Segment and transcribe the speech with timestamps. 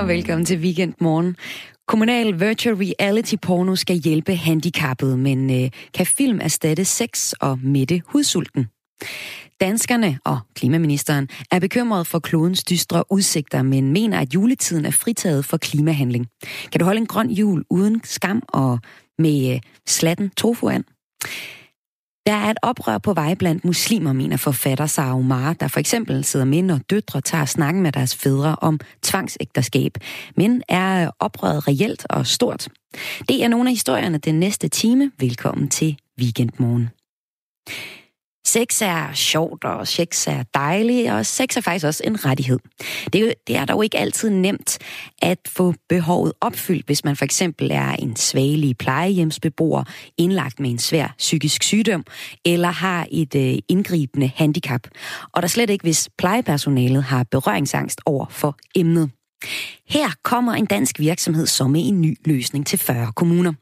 [0.00, 1.36] og velkommen til Weekendmorgen.
[1.88, 8.02] Kommunal virtual reality porno skal hjælpe handicappede, men øh, kan film erstatte sex og mætte
[8.06, 8.66] hudsulten?
[9.60, 15.44] Danskerne og klimaministeren er bekymret for klodens dystre udsigter, men mener, at juletiden er fritaget
[15.44, 16.26] for klimahandling.
[16.72, 18.78] Kan du holde en grøn jul uden skam og
[19.18, 20.84] med øh, slatten tofu an?
[22.26, 26.24] Der er et oprør på vej blandt muslimer, mener forfatter Sara Omar, der for eksempel
[26.24, 29.92] sidder med, når døtre tager snakken med deres fædre om tvangsægterskab.
[30.36, 32.68] Men er oprøret reelt og stort?
[33.28, 35.12] Det er nogle af historierne den næste time.
[35.18, 36.90] Velkommen til Weekendmorgen.
[38.46, 42.58] Sex er sjovt, og sex er dejligt, og sex er faktisk også en rettighed.
[43.12, 44.78] Det det er dog ikke altid nemt
[45.22, 49.84] at få behovet opfyldt, hvis man for eksempel er en svagelig plejehjemsbeboer,
[50.18, 52.04] indlagt med en svær psykisk sygdom,
[52.44, 54.88] eller har et øh, indgribende handicap.
[55.32, 59.10] Og der slet ikke, hvis plejepersonalet har berøringsangst over for emnet.
[59.88, 63.52] Her kommer en dansk virksomhed som med en ny løsning til 40 kommuner.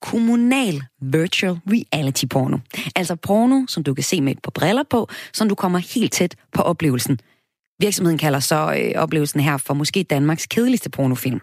[0.00, 2.58] Kommunal Virtual Reality Porno.
[2.96, 6.12] Altså porno, som du kan se med et par briller på, som du kommer helt
[6.12, 7.18] tæt på oplevelsen.
[7.80, 11.40] Virksomheden kalder så øh, oplevelsen her for måske Danmarks kedeligste pornofilm.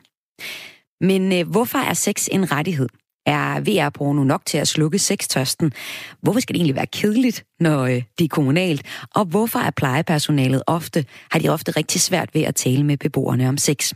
[1.02, 2.90] Men øh, hvorfor er sex en rettighed?
[3.26, 5.74] Er VR-porno nok til at slukke sextørsten?
[6.22, 8.82] Hvorfor skal det egentlig være kedeligt, når øh, det er kommunalt?
[9.16, 13.50] Og hvorfor er plejepersonalet ofte, har de ofte rigtig svært ved at tale med beboerne
[13.50, 13.94] om sex?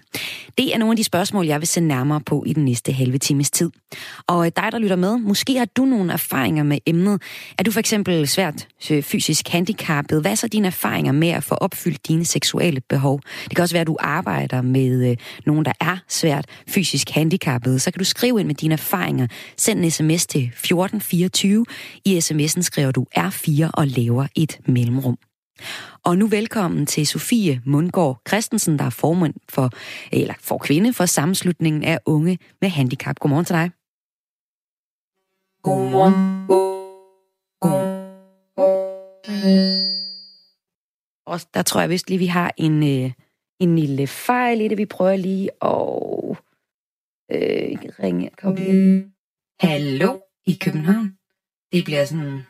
[0.57, 3.17] Det er nogle af de spørgsmål, jeg vil se nærmere på i den næste halve
[3.17, 3.69] times tid.
[4.27, 7.21] Og øh, dig, der lytter med, måske har du nogle erfaringer med emnet.
[7.59, 10.21] Er du for eksempel svært øh, fysisk handicappet?
[10.21, 13.21] Hvad er så dine erfaringer med at få opfyldt dine seksuelle behov?
[13.43, 17.81] Det kan også være, at du arbejder med øh, nogen, der er svært fysisk handicappet.
[17.81, 19.27] Så kan du skrive ind med dine erfaringer.
[19.57, 21.65] Send en sms til 1424.
[22.05, 25.17] I sms'en skriver du R4 og laver et mellemrum.
[26.03, 29.69] Og nu velkommen til Sofie Mundgaard Christensen, der er formand for,
[30.11, 33.19] eller for kvinde for sammenslutningen af unge med handicap.
[33.19, 33.71] Godmorgen til dig.
[35.63, 36.47] Godmorgen.
[41.25, 43.11] Og der tror jeg vist lige, vi har en, øh,
[43.59, 44.77] en lille fejl i det.
[44.77, 46.37] Vi prøver lige at
[47.31, 48.29] øh, ringe.
[48.37, 48.57] Kom.
[49.59, 51.17] Hallo i København.
[51.71, 52.43] Det bliver sådan...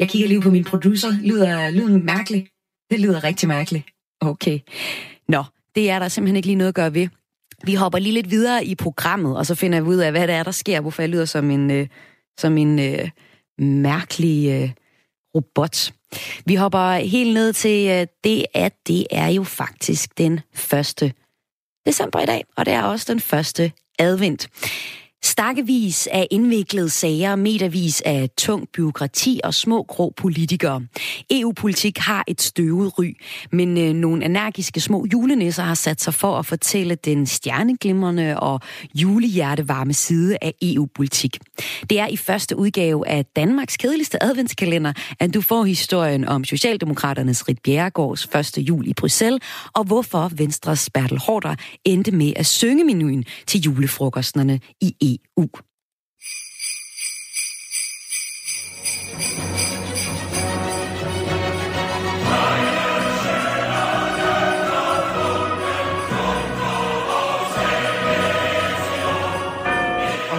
[0.00, 1.08] Jeg kigger lige på min producer.
[1.22, 2.46] Lyder lyden mærkelig?
[2.90, 3.84] Det lyder rigtig mærkeligt.
[4.20, 4.58] Okay.
[5.28, 5.44] Nå,
[5.74, 7.08] det er der simpelthen ikke lige noget at gøre ved.
[7.64, 10.34] Vi hopper lige lidt videre i programmet, og så finder vi ud af, hvad det
[10.34, 11.86] er, der sker, hvorfor jeg lyder som en, øh,
[12.38, 13.10] som en øh,
[13.58, 14.70] mærkelig øh,
[15.34, 15.92] robot.
[16.44, 21.12] Vi hopper helt ned til øh, det, at det er jo faktisk den første
[21.86, 24.48] december i dag, og det er også den første advent.
[25.22, 30.82] Stakkevis af indviklede sager, metervis af tung byråkrati og små grå politikere.
[31.30, 33.16] EU-politik har et støvet ry,
[33.52, 38.60] men øh, nogle energiske små julenisser har sat sig for at fortælle den stjerneglimrende og
[38.94, 41.38] julehjertevarme side af EU-politik.
[41.90, 47.48] Det er i første udgave af Danmarks kedeligste adventskalender, at du får historien om Socialdemokraternes
[47.48, 49.40] Rit Bjerregårds første jul i Bruxelles,
[49.74, 51.54] og hvorfor Venstres Bertel Hårder
[51.84, 55.09] endte med at synge menuen til julefrokosterne i EU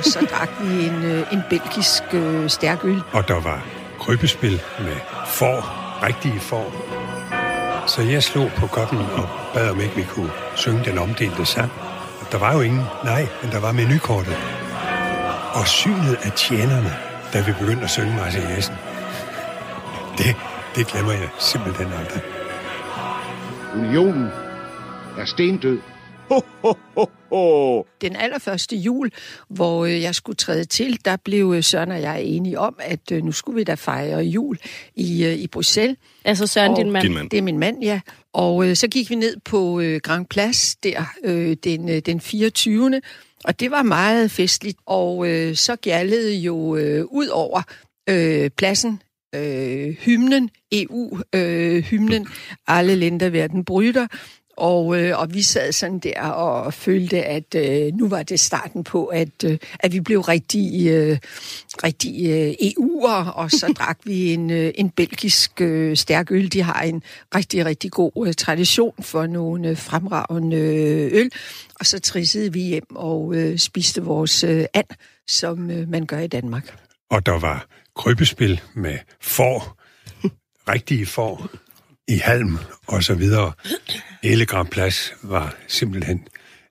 [0.02, 3.02] og så drak vi en, en belgisk øh, stærk øl.
[3.12, 3.66] Og der var
[4.00, 4.96] krybespil med
[5.26, 5.59] får,
[6.08, 6.74] rigtige får.
[7.88, 11.72] Så jeg slog på koppen og bad om ikke vi kunne synge den omdelte sang.
[12.32, 14.60] Der var jo ingen, nej, men der var menukortet.
[15.53, 16.94] Og synet af tjenerne,
[17.34, 18.75] da vi begyndte at synge Marseillaisen.
[20.17, 20.35] Det,
[20.75, 22.22] det glemmer jeg simpelthen aldrig.
[23.75, 24.28] Unionen
[25.17, 25.79] er stendød.
[26.29, 27.84] Ho, ho, ho, ho.
[28.01, 29.11] Den allerførste jul,
[29.50, 33.11] hvor øh, jeg skulle træde til, der blev øh, Søren og jeg enige om, at
[33.11, 34.57] øh, nu skulle vi da fejre jul
[34.95, 35.97] i, i Bruxelles.
[36.25, 37.03] Altså Søren, og din mand?
[37.03, 37.29] Din mand.
[37.29, 38.00] Det er min mand, ja.
[38.34, 42.22] Og øh, så gik vi ned på øh, Grand Place der øh, den, øh, den
[42.22, 43.02] 24.
[43.43, 44.78] Og det var meget festligt.
[44.85, 47.61] Og øh, så gjaldede jo øh, ud over
[48.09, 49.02] øh, pladsen
[49.35, 52.28] øh, hymnen, EU-hymnen, øh,
[52.67, 54.08] alle lænder verden bryder.
[54.61, 58.84] Og, øh, og vi sad sådan der og følte, at øh, nu var det starten
[58.84, 61.17] på, at, øh, at vi blev rigtig, øh,
[61.84, 66.53] rigtig øh, EU'er, og så drak vi en, øh, en belgisk øh, stærk øl.
[66.53, 67.03] De har en
[67.35, 71.31] rigtig, rigtig god øh, tradition for nogle øh, fremragende øh, øl.
[71.79, 74.85] Og så trissede vi hjem og øh, spiste vores øh, and,
[75.28, 76.78] som øh, man gør i Danmark.
[77.09, 79.78] Og der var krybespil med får,
[80.67, 81.49] rigtige får,
[82.08, 82.58] i halm
[82.88, 83.53] og så videre.
[84.24, 86.28] Hele Grand Plads var simpelthen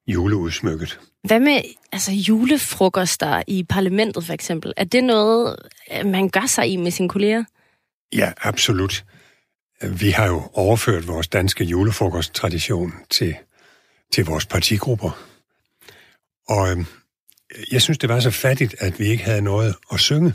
[0.06, 1.00] juleudsmykket.
[1.24, 1.60] Hvad med
[1.92, 4.72] altså, julefrokoster i parlamentet for eksempel?
[4.76, 5.56] Er det noget,
[6.04, 7.44] man gør sig i med sine kolleger?
[8.12, 9.04] Ja, absolut.
[9.82, 13.34] Vi har jo overført vores danske julefrokosttradition til,
[14.12, 15.10] til vores partigrupper.
[16.48, 16.84] Og øh,
[17.72, 20.34] jeg synes, det var så fattigt, at vi ikke havde noget at synge.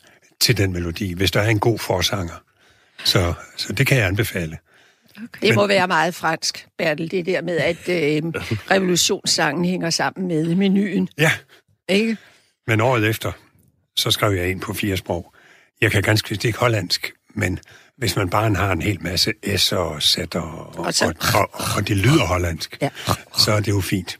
[0.41, 2.43] til den melodi, hvis der er en god forsanger.
[3.03, 4.57] Så, så det kan jeg anbefale.
[5.17, 5.47] Okay.
[5.47, 8.23] Det må være meget fransk, Bertel, det der med, at øh,
[8.71, 11.09] revolutionssangen hænger sammen med menuen.
[11.17, 11.31] Ja.
[11.89, 12.17] Ikke?
[12.67, 13.31] Men året efter,
[13.95, 15.33] så skrev jeg ind på fire sprog.
[15.81, 17.59] Jeg kan ganske vist ikke hollandsk, men
[17.97, 21.87] hvis man bare har en hel masse S'er og Z'er, og, og, og, og, og
[21.87, 22.89] det lyder hollandsk, ja.
[23.37, 24.19] så er det jo fint.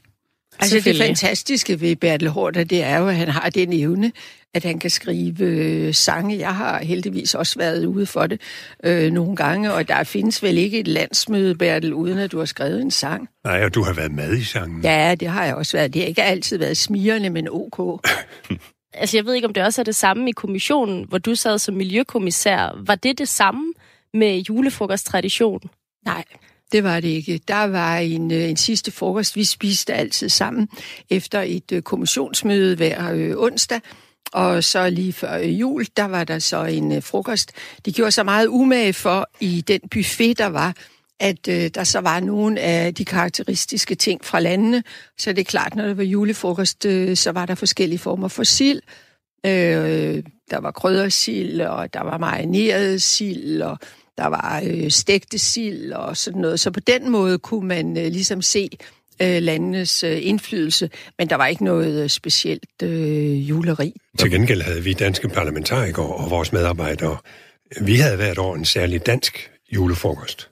[0.60, 4.12] Altså det fantastiske ved Bertel Hårder, det er jo, at han har den evne,
[4.54, 6.38] at han kan skrive øh, sange.
[6.38, 8.40] Jeg har heldigvis også været ude for det
[8.84, 12.44] øh, nogle gange, og der findes vel ikke et landsmøde, Bertel, uden at du har
[12.44, 13.28] skrevet en sang.
[13.44, 14.82] Nej, og du har været med i sangen.
[14.82, 15.94] Ja, det har jeg også været.
[15.94, 18.06] Det har ikke altid været smirende, men ok.
[18.92, 21.58] altså jeg ved ikke, om det også er det samme i kommissionen, hvor du sad
[21.58, 22.82] som miljøkommissær.
[22.86, 23.72] Var det det samme
[24.14, 25.60] med julefrokosttradition?
[26.04, 26.24] Nej,
[26.72, 27.40] det var det ikke.
[27.48, 29.36] Der var en, øh, en sidste frokost.
[29.36, 30.68] Vi spiste altid sammen
[31.10, 33.80] efter et øh, kommissionsmøde hver øh, onsdag.
[34.32, 37.52] Og så lige før jul, der var der så en øh, frokost.
[37.86, 40.74] De gjorde så meget umage for i den buffet, der var,
[41.20, 44.82] at øh, der så var nogle af de karakteristiske ting fra landene.
[45.18, 48.44] Så det er klart, når det var julefrokost, øh, så var der forskellige former for
[48.44, 48.82] sild.
[49.46, 53.78] Øh, der var kryddersild, og der var marineret sild, og
[54.18, 56.60] der var øh, stegte sild og sådan noget.
[56.60, 58.68] Så på den måde kunne man øh, ligesom se
[59.22, 63.92] øh, landenes øh, indflydelse, men der var ikke noget øh, specielt øh, juleri.
[64.18, 67.16] Til gengæld havde vi danske parlamentarikere og vores medarbejdere,
[67.80, 70.50] vi havde hvert år en særlig dansk julefrokost.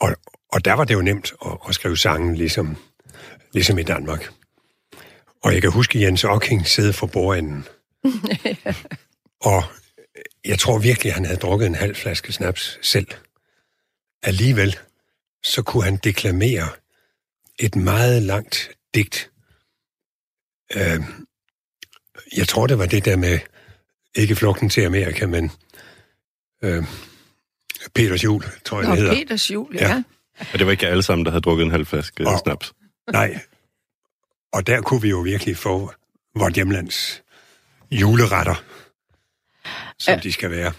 [0.00, 0.16] Og,
[0.52, 2.76] og der var det jo nemt at, at skrive sangen, ligesom,
[3.52, 4.30] ligesom i Danmark.
[5.42, 7.64] Og jeg kan huske Jens Ocking sidde for bordenden.
[9.40, 9.62] og
[10.44, 13.06] jeg tror virkelig, at han havde drukket en halv flaske snaps selv.
[14.22, 14.76] Alligevel,
[15.42, 16.68] så kunne han deklamere
[17.58, 19.30] et meget langt digt.
[20.76, 21.00] Øh,
[22.36, 23.38] jeg tror, det var det der med,
[24.14, 25.50] ikke flugten til Amerika, men
[26.62, 26.84] øh,
[27.94, 29.14] Peters jul, tror jeg, Nå, det hedder.
[29.14, 29.88] Peters jul, ja.
[29.88, 30.02] ja.
[30.52, 32.72] Og det var ikke alle sammen, der havde drukket en halv flaske og, snaps?
[33.12, 33.40] Nej,
[34.52, 35.92] og der kunne vi jo virkelig få
[36.34, 37.22] vort hjemlands
[37.90, 38.64] juleretter
[39.98, 40.20] som ja.
[40.20, 40.72] de skal være.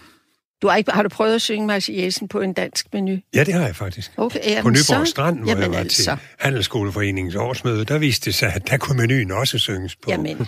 [0.62, 3.18] Du har, ikke, har du prøvet at synge Marciesen på en dansk menu?
[3.34, 4.12] Ja, det har jeg faktisk.
[4.16, 5.10] Okay, jamen på Nyborg så...
[5.10, 6.02] Strand, hvor jamen jeg var altså.
[6.02, 10.36] til Handelsskoleforeningens årsmøde, der viste det sig, at der kunne menuen også synges på Jamen,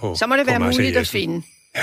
[0.00, 1.42] på, så må det være muligt at finde.
[1.76, 1.80] Ja.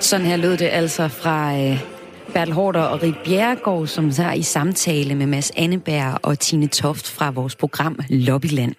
[0.00, 1.80] Sådan her lød det altså fra øh,
[2.32, 7.10] Bertel Hårder og Rit Bjerregaard, som er i samtale med Mads Anneberg og Tine Toft
[7.10, 8.74] fra vores program Lobbyland.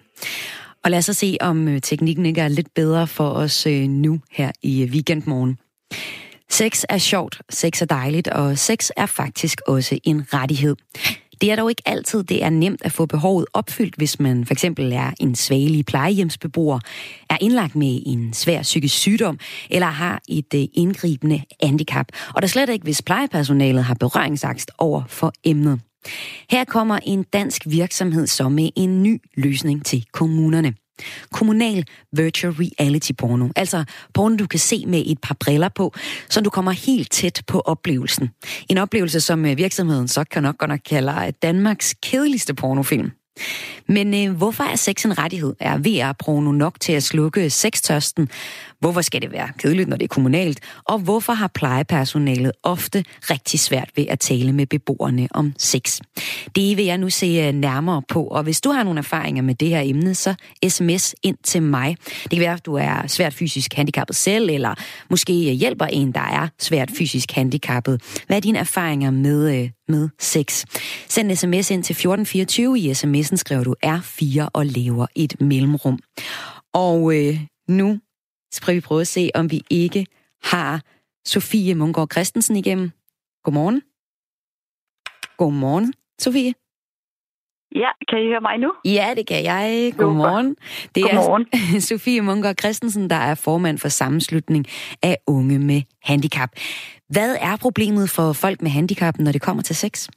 [0.84, 4.20] Og lad os se, om øh, teknikken ikke er lidt bedre for os øh, nu
[4.30, 5.58] her i øh, weekendmorgen.
[6.50, 10.76] Sex er sjovt, sex er dejligt, og sex er faktisk også en rettighed.
[11.40, 14.54] Det er dog ikke altid, det er nemt at få behovet opfyldt, hvis man for
[14.54, 16.80] eksempel er en svagelig plejehjemsbeboer,
[17.30, 19.38] er indlagt med en svær psykisk sygdom
[19.70, 22.06] eller har et indgribende handicap.
[22.34, 25.80] Og der slet ikke, hvis plejepersonalet har berøringsangst over for emnet.
[26.50, 30.74] Her kommer en dansk virksomhed så med en ny løsning til kommunerne.
[31.32, 33.48] Kommunal virtual reality porno.
[33.56, 33.84] Altså
[34.14, 35.94] porno, du kan se med et par briller på,
[36.28, 38.30] så du kommer helt tæt på oplevelsen.
[38.68, 43.10] En oplevelse, som øh, virksomheden så kan nok godt nok kalde øh, Danmarks kedeligste pornofilm.
[43.88, 45.54] Men øh, hvorfor er sex en rettighed?
[45.60, 48.28] Er VR-porno nok til at slukke sextørsten?
[48.80, 50.60] Hvorfor skal det være kedeligt, når det er kommunalt?
[50.84, 56.00] Og hvorfor har plejepersonalet ofte rigtig svært ved at tale med beboerne om sex?
[56.56, 59.54] Det vil jeg nu se øh, nærmere på, og hvis du har nogle erfaringer med
[59.54, 60.34] det her emne, så
[60.68, 61.96] sms ind til mig.
[62.22, 64.74] Det kan være, at du er svært fysisk handicappet selv, eller
[65.10, 68.02] måske hjælper en, der er svært fysisk handicappet.
[68.26, 70.64] Hvad er dine erfaringer med, øh, med sex?
[71.08, 72.78] Send sms ind til 1424.
[72.78, 75.98] I sms'en skriver du R4 og lever et mellemrum.
[76.72, 78.00] Og øh, nu
[78.52, 80.06] skal vi prøve at se, om vi ikke
[80.42, 80.82] har
[81.24, 82.90] Sofie Mungård Christensen igennem.
[83.44, 83.82] Godmorgen.
[85.36, 86.54] Godmorgen, Sofie.
[87.74, 88.72] Ja, kan I høre mig nu?
[88.84, 89.92] Ja, det kan jeg.
[89.98, 90.56] Godmorgen.
[90.94, 91.46] Det er Godmorgen.
[91.88, 94.66] Sofie Munker Christensen, der er formand for sammenslutning
[95.02, 96.50] af unge med handicap.
[97.08, 100.08] Hvad er problemet for folk med handicap, når det kommer til sex?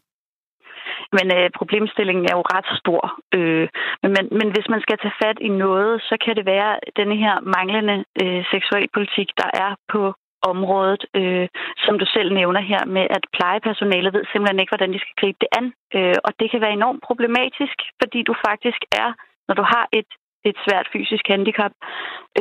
[1.17, 3.01] Men øh, problemstillingen er jo ret stor.
[3.37, 3.67] Øh,
[4.01, 7.15] men, men, men hvis man skal tage fat i noget, så kan det være denne
[7.23, 10.01] her manglende øh, seksualpolitik, der er på
[10.41, 11.47] området, øh,
[11.85, 15.37] som du selv nævner her, med at plejepersonalet ved simpelthen ikke, hvordan de skal gribe
[15.41, 15.65] det an.
[15.95, 19.09] Øh, og det kan være enormt problematisk, fordi du faktisk er,
[19.47, 20.09] når du har et,
[20.49, 21.71] et svært fysisk handicap,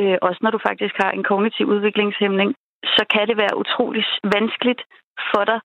[0.01, 2.55] øh, også når du faktisk har en kognitiv udviklingshæmning,
[2.95, 4.81] så kan det være utrolig vanskeligt
[5.31, 5.59] for dig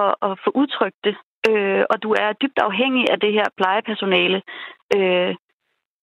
[0.00, 1.16] at, at få udtrykt det.
[1.48, 4.38] Øh, og du er dybt afhængig af det her plejepersonale,
[4.96, 5.30] øh,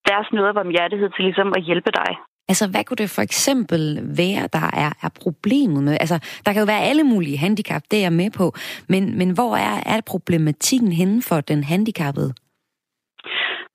[0.09, 2.11] deres noget hjertighed til ligesom at hjælpe dig.
[2.51, 3.81] Altså, hvad kunne det for eksempel
[4.21, 5.97] være, der er, er problemet med?
[6.03, 8.45] Altså, der kan jo være alle mulige handicap, det er jeg med på.
[8.91, 12.31] Men, men hvor er, er problematikken henne for den handicappede?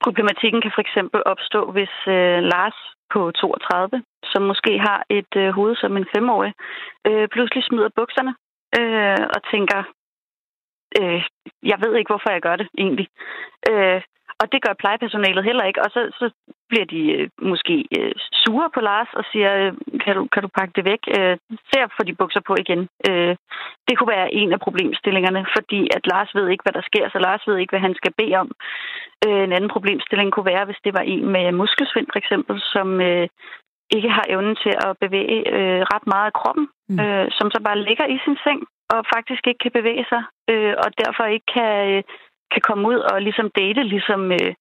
[0.04, 2.78] Problematikken kan for eksempel opstå, hvis øh, Lars
[3.12, 4.02] på 32,
[4.32, 6.52] som måske har et øh, hoved som en femårig,
[7.08, 8.32] øh, pludselig smider bukserne
[8.78, 9.80] øh, og tænker,
[11.00, 11.22] øh,
[11.62, 13.08] jeg ved ikke, hvorfor jeg gør det egentlig.
[13.70, 14.02] Øh,
[14.40, 15.82] og det gør plejepersonalet heller ikke.
[15.84, 16.26] Og så, så
[16.68, 19.72] bliver de øh, måske øh, sure på Lars og siger, øh,
[20.04, 21.02] kan, du, kan du pakke det væk?
[21.18, 21.36] Øh,
[21.70, 22.88] ser for de bukser på igen.
[23.08, 23.34] Øh,
[23.88, 27.18] det kunne være en af problemstillingerne, fordi at Lars ved ikke, hvad der sker, så
[27.18, 28.50] Lars ved ikke, hvad han skal bede om.
[29.26, 32.88] Øh, en anden problemstilling kunne være, hvis det var en med muskelsvind for eksempel, som
[33.00, 33.28] øh,
[33.96, 37.00] ikke har evnen til at bevæge øh, ret meget af kroppen, mm.
[37.00, 38.60] øh, som så bare ligger i sin seng
[38.98, 41.72] og faktisk ikke kan bevæge sig, øh, og derfor ikke kan...
[41.90, 42.02] Øh,
[42.54, 44.52] kan komme ud og ligesom date, ligesom øh,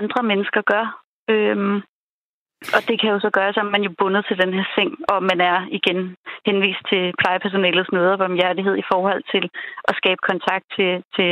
[0.00, 0.84] andre mennesker gør.
[1.32, 1.82] Øh,
[2.76, 5.18] og det kan jo så gøre, at man jo bundet til den her seng, og
[5.30, 5.98] man er igen
[6.46, 9.44] henvist til plejepersonalets nød om hjertighed i forhold til
[9.88, 11.30] at skabe kontakt til, til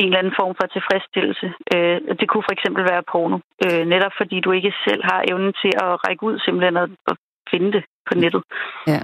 [0.00, 1.46] en eller anden form for tilfredsstillelse.
[1.74, 5.52] Øh, det kunne for eksempel være porno, øh, netop fordi du ikke selv har evnen
[5.62, 6.76] til at række ud simpelthen
[7.10, 7.16] og
[7.50, 8.42] finde det på nettet.
[8.86, 9.00] Ja.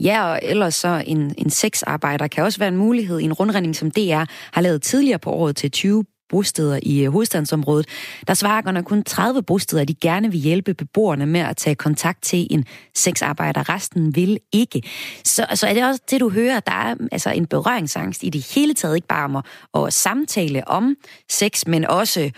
[0.00, 3.76] Ja, og ellers så en, en sexarbejder kan også være en mulighed i en rundredning,
[3.76, 7.88] som DR har lavet tidligere på året til 20 bosteder i øh, hovedstadsområdet.
[8.26, 12.22] Der svarer godt kun 30 bosteder, de gerne vil hjælpe beboerne med at tage kontakt
[12.22, 12.64] til en
[12.94, 13.68] sexarbejder.
[13.68, 14.82] Resten vil ikke.
[15.24, 18.30] Så, så er det også det, du hører, der er mm, altså en berøringsangst i
[18.30, 20.96] det hele taget, ikke bare om at, at samtale om
[21.30, 22.30] sex, men også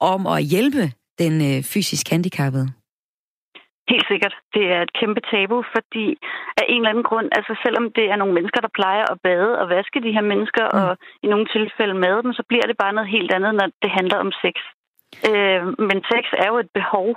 [0.00, 2.83] om at hjælpe den øh, fysisk handicappede.
[3.92, 4.34] Helt sikkert.
[4.54, 6.06] Det er et kæmpe tabu, fordi
[6.60, 9.58] af en eller anden grund, altså selvom det er nogle mennesker, der plejer at bade
[9.60, 10.78] og vaske de her mennesker, mm.
[10.80, 10.90] og
[11.24, 14.18] i nogle tilfælde mad dem, så bliver det bare noget helt andet, når det handler
[14.24, 14.56] om sex.
[15.28, 17.08] Øh, men sex er jo et behov,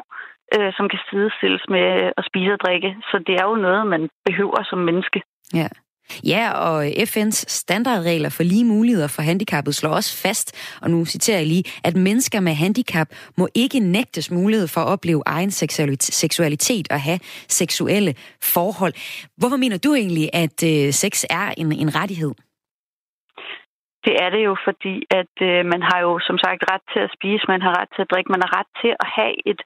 [0.55, 1.87] øh, som kan sidestilles med
[2.19, 5.21] at spise og drikke, så det er jo noget, man behøver som menneske.
[5.53, 5.67] Ja.
[6.25, 11.37] Ja, og FN's standardregler for lige muligheder for handicappet slår også fast, og nu citerer
[11.37, 15.51] jeg lige, at mennesker med handicap må ikke nægtes mulighed for at opleve egen
[16.21, 17.19] seksualitet og have
[17.59, 18.13] seksuelle
[18.55, 18.93] forhold.
[19.37, 22.33] Hvorfor mener du egentlig, at øh, sex er en, en rettighed?
[24.05, 27.13] Det er det jo, fordi at øh, man har jo som sagt ret til at
[27.17, 29.61] spise, man har ret til at drikke, man har ret til at have et,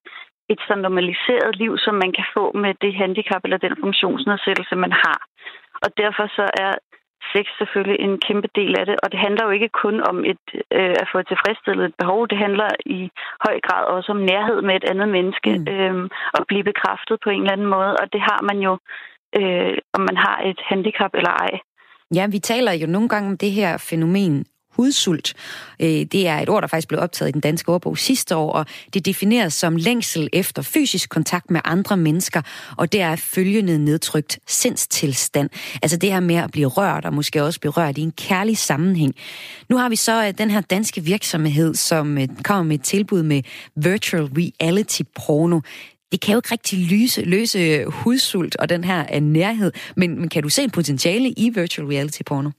[0.53, 4.93] et så normaliseret liv, som man kan få med det handicap eller den funktionsnedsættelse, man
[5.03, 5.19] har.
[5.85, 6.73] Og derfor så er
[7.33, 8.95] sex selvfølgelig en kæmpe del af det.
[9.03, 10.45] Og det handler jo ikke kun om et,
[10.77, 12.27] øh, at få tilfredsstillet et behov.
[12.31, 12.99] Det handler i
[13.45, 15.51] høj grad også om nærhed med et andet menneske.
[15.57, 15.67] Mm.
[15.73, 17.91] Øh, og blive bekræftet på en eller anden måde.
[18.01, 18.73] Og det har man jo,
[19.39, 21.53] øh, om man har et handicap eller ej.
[22.15, 25.33] Ja, vi taler jo nogle gange om det her fænomen hudsult.
[25.79, 28.51] Øh, det er et ord, der faktisk blev optaget i den danske ordbog sidste år,
[28.51, 32.41] og det defineres som længsel efter fysisk kontakt med andre mennesker,
[32.77, 35.49] og det er følgende nedtrykt sindstilstand.
[35.81, 38.57] Altså det her med at blive rørt, og måske også blive rørt i en kærlig
[38.57, 39.15] sammenhæng.
[39.69, 43.23] Nu har vi så øh, den her danske virksomhed, som øh, kommer med et tilbud
[43.23, 43.43] med
[43.75, 45.59] virtual reality porno
[46.11, 50.43] det kan jo ikke rigtig løse, løse hudsult og den her nærhed, men, men kan
[50.43, 52.49] du se en potentiale i virtual reality porno?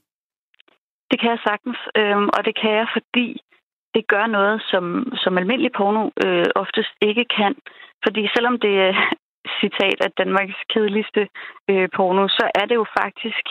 [1.13, 3.27] Det kan jeg sagtens, øh, og det kan jeg, fordi
[3.95, 7.53] det gør noget, som, som almindelig porno øh, oftest ikke kan.
[8.03, 8.93] Fordi selvom det er
[9.61, 11.27] citat af Danmarks kedeligste
[11.69, 13.45] øh, porno, så er det jo faktisk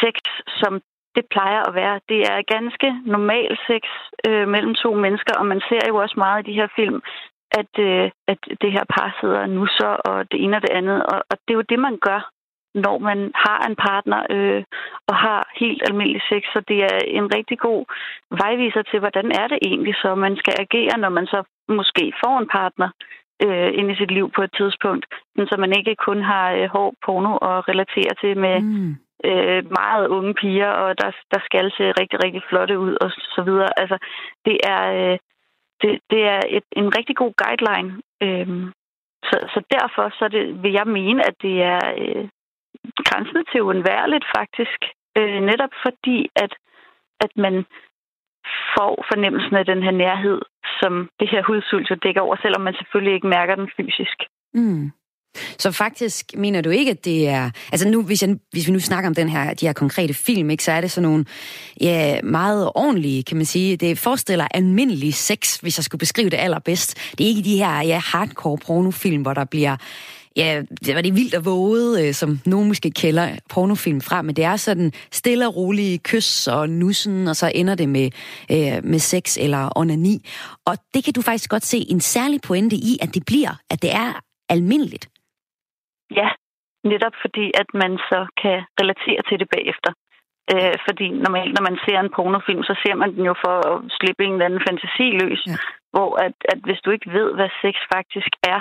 [0.00, 0.16] sex,
[0.60, 0.72] som
[1.16, 2.00] det plejer at være.
[2.08, 3.82] Det er ganske normal sex
[4.28, 7.02] øh, mellem to mennesker, og man ser jo også meget i de her film,
[7.60, 11.06] at, øh, at det her par sidder og nusser, og det ene og det andet.
[11.12, 12.20] Og, og det er jo det, man gør
[12.74, 14.64] når man har en partner øh,
[15.08, 16.42] og har helt almindelig sex.
[16.52, 17.84] Så det er en rigtig god
[18.30, 22.38] vejviser til, hvordan er det egentlig, så man skal agere, når man så måske får
[22.38, 22.88] en partner.
[23.44, 26.94] øh, ind i sit liv på et tidspunkt, så man ikke kun har øh, hård
[27.04, 28.96] porno at relatere til med mm.
[29.24, 33.42] øh, meget unge piger, og der, der skal se rigtig, rigtig flotte ud og så
[33.42, 33.80] videre.
[33.80, 33.98] Altså,
[34.44, 35.18] det er, øh,
[35.82, 37.90] det, det er et, en rigtig god guideline.
[38.22, 38.72] Øh,
[39.28, 42.28] så, så derfor så det, vil jeg mene, at det er øh,
[43.08, 44.80] grænsen til uundværligt faktisk.
[45.18, 46.52] Øh, netop fordi, at,
[47.24, 47.54] at man
[48.74, 50.38] får fornemmelsen af den her nærhed,
[50.80, 54.18] som det her hudsult jo dækker over, selvom man selvfølgelig ikke mærker den fysisk.
[54.54, 54.90] Mm.
[55.34, 57.50] Så faktisk mener du ikke, at det er...
[57.72, 60.50] Altså nu, hvis, jeg, hvis vi nu snakker om den her, de her konkrete film,
[60.50, 61.24] ikke, så er det sådan nogle
[61.80, 63.76] ja, meget ordentlige, kan man sige.
[63.76, 67.18] Det forestiller almindelig sex, hvis jeg skulle beskrive det allerbedst.
[67.18, 69.76] Det er ikke de her ja, hardcore pornofilm, hvor der bliver
[70.36, 74.36] ja, det var det vildt og våget, øh, som nogen måske kælder pornofilm fra, men
[74.36, 78.06] det er sådan stille og rolige kys og nussen, og så ender det med,
[78.54, 80.16] øh, med sex eller onani.
[80.66, 83.82] Og det kan du faktisk godt se en særlig pointe i, at det bliver, at
[83.82, 85.08] det er almindeligt.
[86.10, 86.28] Ja,
[86.84, 89.92] netop fordi, at man så kan relatere til det bagefter.
[90.52, 93.76] Øh, fordi normalt, når man ser en pornofilm, så ser man den jo for at
[93.98, 95.42] slippe en eller anden fantasi løs.
[95.46, 95.56] Ja.
[95.94, 98.60] Hvor at, at hvis du ikke ved, hvad sex faktisk er,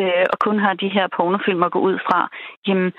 [0.00, 2.18] øh, og kun har de her pornofilm at gå ud fra,
[2.66, 2.90] jamen,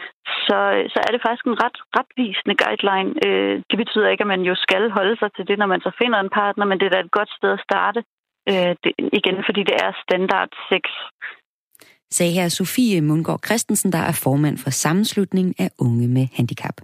[0.45, 0.57] så,
[0.93, 3.11] så er det faktisk en ret retvisende guideline.
[3.25, 5.91] Øh, det betyder ikke, at man jo skal holde sig til det, når man så
[6.01, 7.99] finder en partner, men det er da et godt sted at starte.
[8.51, 10.85] Øh, det, igen, fordi det er standard sex
[12.11, 16.81] sagde her Sofie Mundgaard Christensen, der er formand for Sammenslutningen af Unge med Handicap.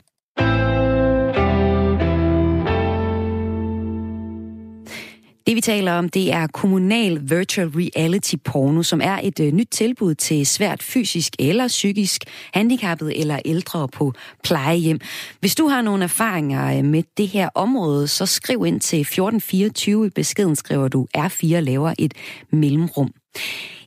[5.47, 9.67] Det vi taler om, det er kommunal virtual reality porno, som er et øh, nyt
[9.71, 12.21] tilbud til svært fysisk eller psykisk
[12.53, 14.99] handicappede eller ældre på plejehjem.
[15.39, 20.07] Hvis du har nogle erfaringer øh, med det her område, så skriv ind til 1424.
[20.07, 22.13] I beskeden skriver du R4 laver et
[22.51, 23.13] mellemrum.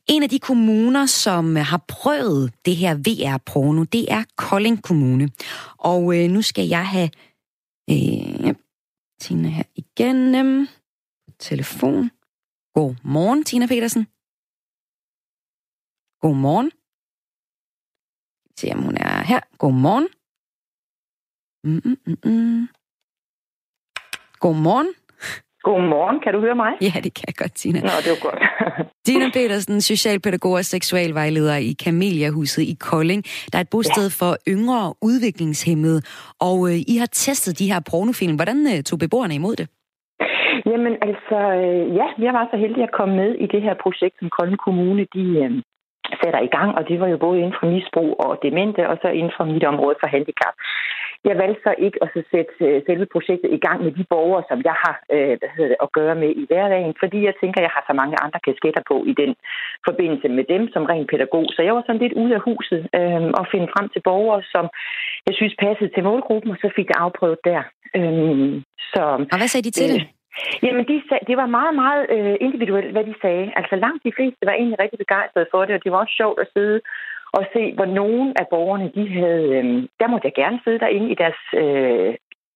[0.09, 5.31] En af de kommuner, som øh, har prøvet det her VR-porno, det er Kolding Kommune.
[5.79, 7.11] Og øh, nu skal jeg have
[7.91, 8.55] øh,
[9.21, 10.35] Tina her igen.
[10.35, 10.69] Øh,
[11.39, 12.11] telefon.
[12.75, 14.07] God morgen, Tina Petersen.
[16.21, 16.71] God morgen.
[18.59, 19.41] Se om hun er her.
[19.59, 20.09] God morgen.
[21.65, 22.69] Mm, mm, mm, mm.
[24.41, 24.95] God morgen.
[25.63, 26.73] Godmorgen, kan du høre mig?
[26.81, 27.81] Ja, det kan jeg godt, Tina.
[27.81, 28.43] Nå, det var godt.
[29.07, 33.25] Tina Petersen, socialpædagog og seksualvejleder i Kameliahuset i Kolding.
[33.53, 34.09] Der er et bosted ja.
[34.09, 36.03] for yngre udviklingshemmede,
[36.41, 38.35] og øh, I har testet de her pornofilm.
[38.35, 39.69] Hvordan øh, tog beboerne imod det?
[40.71, 44.19] Jamen altså, øh, ja, jeg var så heldig at komme med i det her projekt,
[44.19, 45.53] som Kolding Kommune de, øh,
[46.21, 49.09] sætter i gang, og det var jo både inden for misbrug og demente, og så
[49.09, 50.55] inden for mit område for handicap.
[51.29, 54.43] Jeg valgte så ikke at så sætte øh, selve projektet i gang med de borgere,
[54.51, 57.59] som jeg har øh, hvad hedder det, at gøre med i hverdagen, fordi jeg tænker,
[57.61, 59.33] at jeg har så mange andre kasketter på i den
[59.89, 61.47] forbindelse med dem som ren pædagog.
[61.57, 64.65] Så jeg var sådan lidt ude af huset øh, og finde frem til borgere, som
[65.29, 67.63] jeg synes passede til målgruppen, og så fik jeg afprøvet der.
[67.99, 69.03] Øh, så,
[69.33, 70.18] og hvad sagde de til øh, det?
[70.63, 73.53] Jamen, de sag, det var meget, meget øh, individuelt, hvad de sagde.
[73.57, 76.41] Altså langt de fleste var egentlig rigtig begejstrede for det, og det var også sjovt
[76.41, 76.81] at sidde
[77.33, 79.65] og se, hvor nogen af borgerne, de havde, øh,
[80.01, 82.15] der måtte jeg gerne sidde derinde i deres øh,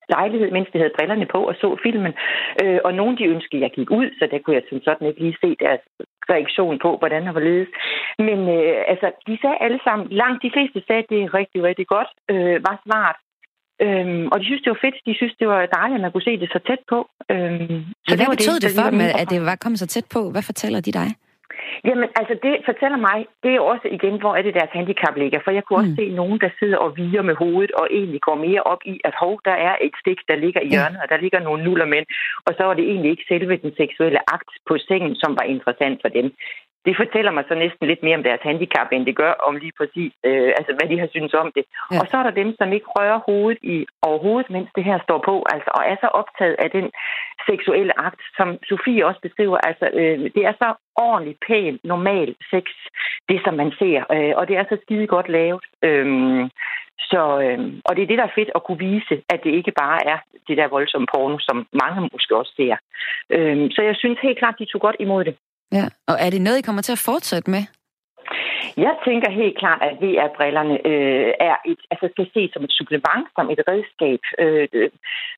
[0.08, 2.12] lejlighed, mens de havde brillerne på og så filmen.
[2.62, 5.06] Øh, og nogen, de ønskede, at jeg gik ud, så der kunne jeg som sådan
[5.08, 5.82] ikke lige se deres
[6.34, 7.70] reaktion på, hvordan det var ledes.
[8.28, 11.60] Men øh, altså, de sagde alle sammen, langt de fleste sagde, at det er rigtig,
[11.68, 13.18] rigtig godt, øh, var svaret.
[13.80, 14.96] Øhm, og de synes, det var fedt.
[15.06, 16.98] De synes, det var dejligt, at man kunne se det så tæt på.
[17.30, 19.86] Øhm, så ja, hvad det betød det, det for dem, at det var kommet så
[19.86, 20.30] tæt på?
[20.30, 21.08] Hvad fortæller de dig?
[21.88, 25.40] Jamen, altså det fortæller mig, det er også igen, hvor er det deres handicap ligger.
[25.44, 26.00] For jeg kunne også mm.
[26.00, 29.14] se nogen, der sidder og viger med hovedet og egentlig går mere op i, at
[29.22, 32.06] hov, der er et stik, der ligger i hjørnet, og der ligger nogle nuller mænd.
[32.46, 35.98] Og så var det egentlig ikke selve den seksuelle akt på sengen, som var interessant
[36.02, 36.26] for dem
[36.86, 39.72] det fortæller mig så næsten lidt mere om deres handicap, end det gør om lige
[39.78, 41.64] præcis, øh, altså hvad de har synes om det.
[41.92, 42.00] Ja.
[42.00, 45.18] Og så er der dem, som ikke rører hovedet i overhovedet, mens det her står
[45.28, 46.86] på, altså, og er så optaget af den
[47.50, 49.58] seksuelle akt, som Sofie også beskriver.
[49.68, 52.66] Altså, øh, det er så ordentligt, pænt, normal sex,
[53.28, 55.64] det som man ser, øh, og det er så skide godt lavet.
[55.82, 56.06] Øh,
[57.10, 59.72] så, øh, og det er det, der er fedt at kunne vise, at det ikke
[59.82, 60.18] bare er
[60.48, 62.76] det der voldsomme porno, som mange måske også ser.
[63.30, 65.36] Øh, så jeg synes helt klart, de tog godt imod det.
[65.72, 67.64] Ja, og er det noget, I kommer til at fortsætte med?
[68.76, 73.24] Jeg tænker helt klart, at VR-brillerne øh, er et, altså skal ses som et supplement,
[73.36, 74.68] som et redskab, øh,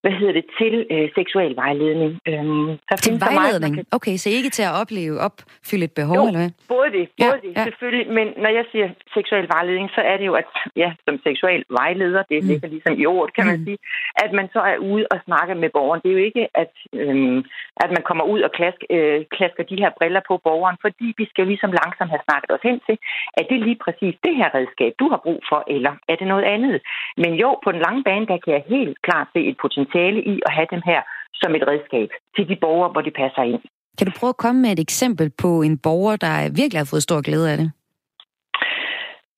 [0.02, 2.12] hvad hedder det, til øh, seksuel vejledning.
[2.28, 2.44] Øh,
[2.88, 3.74] der til vejledning?
[3.74, 3.98] Meget, kan...
[3.98, 6.50] Okay, så ikke til at opleve, opfylde et behov, jo, eller hvad?
[6.74, 7.64] både det, både ja, det, ja.
[7.68, 8.06] selvfølgelig.
[8.18, 10.50] Men når jeg siger seksuel vejledning, så er det jo, at
[10.82, 12.48] ja, som seksuel vejleder, det mm.
[12.48, 13.50] ligger ligesom i ord, kan mm.
[13.50, 13.78] man sige,
[14.24, 16.00] at man så er ude og snakker med borgeren.
[16.02, 17.44] Det er jo ikke, at, øh,
[17.84, 21.26] at man kommer ud og klask, øh, klasker de her briller på borgeren, fordi vi
[21.30, 22.96] skal ligesom langsomt have snakket os hen til,
[23.38, 26.46] er det lige præcis det her redskab, du har brug for, eller er det noget
[26.54, 26.76] andet?
[27.22, 30.34] Men jo, på den lange bane, der kan jeg helt klart se et potentiale i
[30.46, 31.00] at have dem her
[31.40, 33.62] som et redskab til de borgere, hvor de passer ind.
[33.98, 37.02] Kan du prøve at komme med et eksempel på en borger, der virkelig har fået
[37.02, 37.72] stor glæde af det?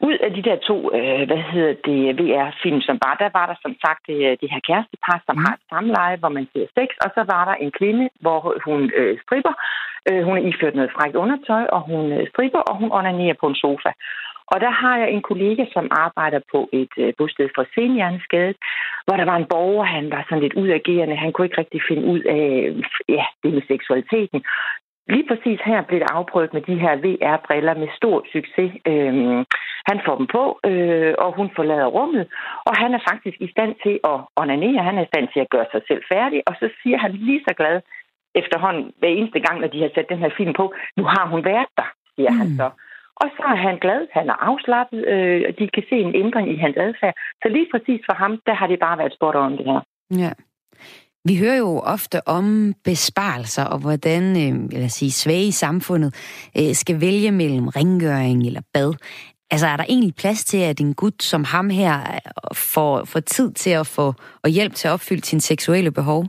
[0.01, 3.57] Ud af de der to, øh, hvad hedder det, VR-film, som var, der var der
[3.63, 5.45] som sagt det, øh, det her kærestepar, som mm.
[5.45, 8.81] har et samleje, hvor man ser sex, og så var der en kvinde, hvor hun
[9.01, 9.55] øh, stripper.
[10.09, 13.47] Øh, hun er iført noget frækt undertøj, og hun øh, stripper, og hun onanerer på
[13.47, 13.91] en sofa.
[14.53, 18.55] Og der har jeg en kollega, som arbejder på et øh, bosted for senhjerneskade,
[19.07, 21.17] hvor der var en borger, han var sådan lidt udagerende.
[21.17, 22.47] Han kunne ikke rigtig finde ud af
[23.09, 24.41] ja, det med seksualiteten.
[25.09, 28.73] Lige præcis her blev det afprøvet med de her VR-briller med stor succes.
[28.87, 29.45] Øhm,
[29.91, 32.25] han får dem på, øh, og hun forlader rummet,
[32.69, 34.87] og han er faktisk i stand til at onanere.
[34.89, 37.45] Han er i stand til at gøre sig selv færdig, og så siger han lige
[37.49, 37.77] så glad
[38.41, 41.45] efterhånden hver eneste gang, når de har sat den her film på, nu har hun
[41.45, 42.39] været der, siger mm.
[42.39, 42.69] han så.
[43.23, 46.47] Og så er han glad, han er afslappet, øh, og de kan se en ændring
[46.55, 47.15] i hans adfærd.
[47.43, 49.81] Så lige præcis for ham, der har det bare været spot om det her.
[50.23, 50.33] Ja.
[51.29, 56.15] Vi hører jo ofte om besparelser og hvordan øh, lad os sige, svage i samfundet
[56.59, 58.95] øh, skal vælge mellem rengøring eller bad.
[59.51, 63.21] Altså er der egentlig plads til, at en gut som ham her øh, får, får
[63.21, 66.27] tid til at få og hjælp til at opfylde sine seksuelle behov?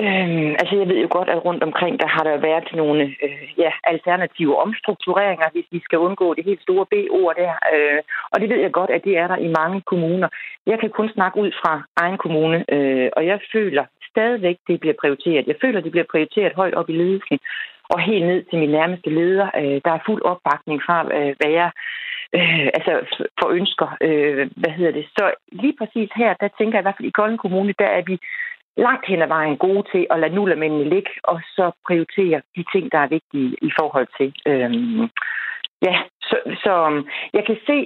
[0.00, 3.48] Øhm, altså jeg ved jo godt, at rundt omkring, der har der været nogle øh,
[3.58, 7.52] ja, alternative omstruktureringer, hvis vi skal undgå det helt store B-ord der.
[7.74, 8.00] Øh,
[8.32, 10.28] og det ved jeg godt, at det er der i mange kommuner.
[10.66, 14.94] Jeg kan kun snakke ud fra egen kommune, øh, og jeg føler stadigvæk, det bliver
[15.00, 15.46] prioriteret.
[15.46, 17.38] Jeg føler, det bliver prioriteret højt op i ledelsen,
[17.92, 19.48] og helt ned til min nærmeste leder.
[19.60, 21.70] Øh, der er fuld opbakning fra, øh, hvad jeg
[22.36, 22.92] øh, altså
[23.40, 23.88] for ønsker.
[24.00, 25.06] Øh, hvad hedder det?
[25.18, 28.02] Så lige præcis her, der tænker jeg i hvert fald i Kolding Kommune, der er
[28.10, 28.18] vi
[28.76, 32.92] langt hen ad vejen gode til at lade nullermændene ligge, og så prioritere de ting,
[32.92, 34.28] der er vigtige i forhold til.
[34.46, 35.08] Øhm,
[35.82, 35.96] ja,
[36.28, 37.76] så, så øhm, jeg kan se,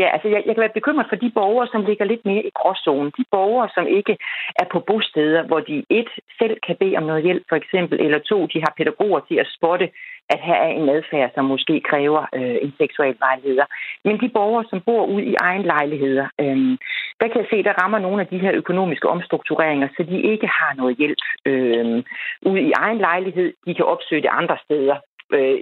[0.00, 2.50] ja, altså jeg, jeg kan være bekymret for de borgere, som ligger lidt mere i
[2.58, 3.12] gråzonen.
[3.18, 4.16] De borgere, som ikke
[4.62, 8.18] er på bosteder, hvor de et selv kan bede om noget hjælp, for eksempel, eller
[8.18, 9.88] to, de har pædagoger til at spotte
[10.28, 13.66] at her er en adfærd, som måske kræver øh, en seksuel vejleder.
[14.04, 16.78] Men de borgere, som bor ud i egen lejligheder, øh,
[17.20, 20.46] der kan jeg se, der rammer nogle af de her økonomiske omstruktureringer, så de ikke
[20.46, 22.02] har noget hjælp øh,
[22.42, 23.52] ude i egen lejlighed.
[23.66, 24.96] De kan opsøge det andre steder.
[25.32, 25.58] Øh,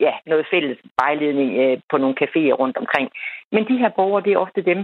[0.00, 3.08] ja, noget fælles vejledning øh, på nogle caféer rundt omkring.
[3.52, 4.80] Men de her borgere, det er ofte dem,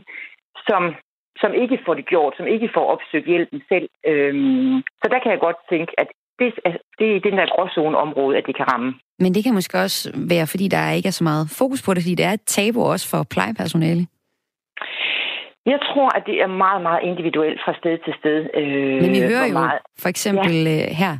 [0.69, 0.95] som
[1.43, 3.89] som ikke får det gjort, som ikke får opsøgt hjælpen selv.
[4.07, 6.49] Øhm, så der kan jeg godt tænke, at det,
[6.99, 8.95] det er den der gråzoneområde, at det kan ramme.
[9.19, 10.01] Men det kan måske også
[10.33, 12.81] være, fordi der ikke er så meget fokus på det, fordi det er et tabu
[12.83, 14.07] også for plejepersonale.
[15.67, 18.39] Jeg tror, at det er meget, meget individuelt fra sted til sted.
[18.55, 19.81] Øh, Men vi hører jo meget...
[20.03, 20.85] for eksempel ja.
[20.85, 21.13] Øh, her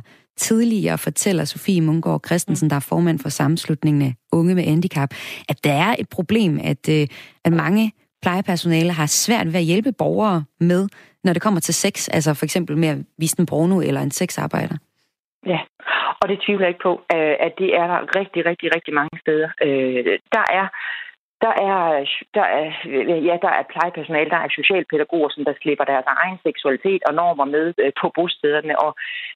[0.47, 5.09] tidligere fortæller Sofie Mungård Christensen, der er formand for sammenslutningen af unge med handicap,
[5.49, 7.07] at der er et problem, at, øh,
[7.45, 7.91] at mange
[8.23, 10.81] plejepersonale har svært ved at hjælpe borgere med,
[11.23, 14.11] når det kommer til sex, altså for eksempel med at vise en porno eller en
[14.11, 14.77] sexarbejder.
[15.45, 15.59] Ja,
[16.21, 19.15] og det tvivler jeg ikke på, øh, at det er der rigtig, rigtig, rigtig mange
[19.23, 19.49] steder.
[19.65, 20.65] Øh, der er
[21.45, 21.79] der er,
[22.33, 22.65] der er,
[23.27, 27.45] ja, der er plejepersonale, der er socialpædagoger, som der slipper deres egen seksualitet og normer
[27.45, 28.91] med øh, på bostederne, og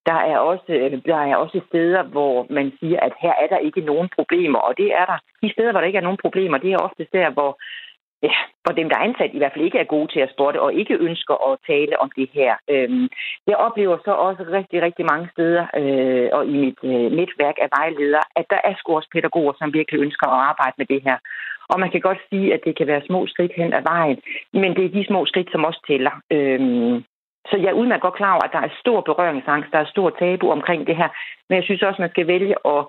[0.06, 3.58] der er, også, øh, der er også steder, hvor man siger, at her er der
[3.58, 5.18] ikke nogen problemer, og det er der.
[5.44, 7.52] De steder, hvor der ikke er nogen problemer, det er ofte der, hvor
[8.28, 10.62] ja, hvor dem, der er ansat, i hvert fald ikke er gode til at spotte
[10.66, 12.54] og ikke ønsker at tale om det her.
[12.74, 13.08] Øhm,
[13.48, 17.70] jeg oplever så også rigtig, rigtig mange steder øh, og i mit øh, netværk af
[17.78, 21.18] vejledere, at der er skorspædagoger, som virkelig ønsker at arbejde med det her.
[21.72, 24.20] Og man kan godt sige, at det kan være små skridt hen ad vejen,
[24.54, 26.14] men det er de små skridt, som også tæller.
[26.32, 27.04] Øhm,
[27.50, 30.10] så jeg er udmærket godt klar over, at der er stor berøringsangst, der er stor
[30.10, 31.10] tabu omkring det her,
[31.50, 32.82] men jeg synes også, man skal vælge at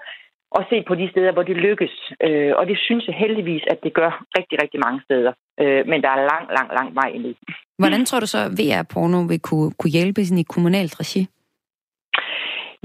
[0.59, 1.95] og se på de steder, hvor det lykkes.
[2.27, 5.33] Øh, og det synes jeg heldigvis, at det gør rigtig, rigtig mange steder.
[5.61, 7.31] Øh, men der er lang, lang, lang vej endnu.
[7.79, 11.23] Hvordan tror du så, at VR-porno vil kunne, kunne hjælpe sådan i kommunalt regi?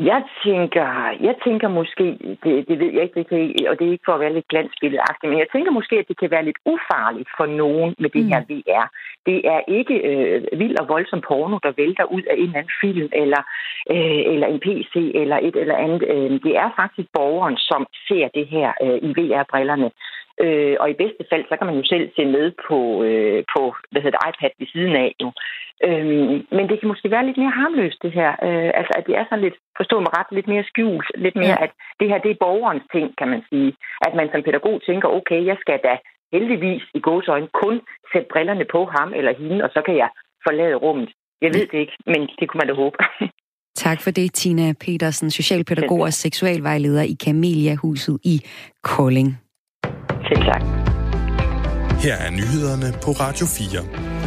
[0.06, 0.88] Jeg tænker,
[1.28, 2.06] jeg tænker måske,
[2.44, 4.48] det, det ved jeg ikke, det kan, og det er ikke for at være lidt
[4.48, 8.24] glansbilleagtigt, men jeg tænker måske, at det kan være lidt ufarligt for nogen med det
[8.24, 8.32] mm.
[8.32, 8.88] her VR.
[9.26, 12.78] Det er ikke øh, vild og voldsom porno, der vælter ud af en eller anden
[12.82, 13.42] film, eller,
[13.94, 16.04] øh, eller en PC, eller et eller andet.
[16.14, 19.90] Øh, det er faktisk borgeren, som ser det her øh, i VR-brillerne.
[20.43, 23.62] Øh, og i bedste fald, så kan man jo selv se med på, øh, på
[23.91, 25.12] hvad hedder det, iPad ved siden af.
[25.23, 25.30] Jo.
[25.88, 26.06] Øh,
[26.58, 28.32] men det kan måske være lidt mere harmløst, det her.
[28.47, 31.08] Øh, altså, at det er sådan lidt, forstå mig ret, lidt mere skjult.
[31.25, 31.65] Lidt mere, ja.
[31.65, 33.71] at det her, det er borgerens ting, kan man sige.
[34.08, 35.93] At man som pædagog tænker, okay, jeg skal da
[36.34, 37.75] heldigvis i gåsøjne kun
[38.12, 40.10] sætte brillerne på ham eller hende, og så kan jeg
[40.45, 41.10] forlade rummet.
[41.41, 42.97] Jeg ved det ikke, men det kunne man da håbe.
[43.75, 48.41] Tak for det, Tina Petersen, socialpædagog og seksualvejleder i Camelia-huset i
[48.84, 49.49] Kolding.
[50.30, 50.62] Selv tak.
[52.04, 54.19] Her er nyhederne på Radio 4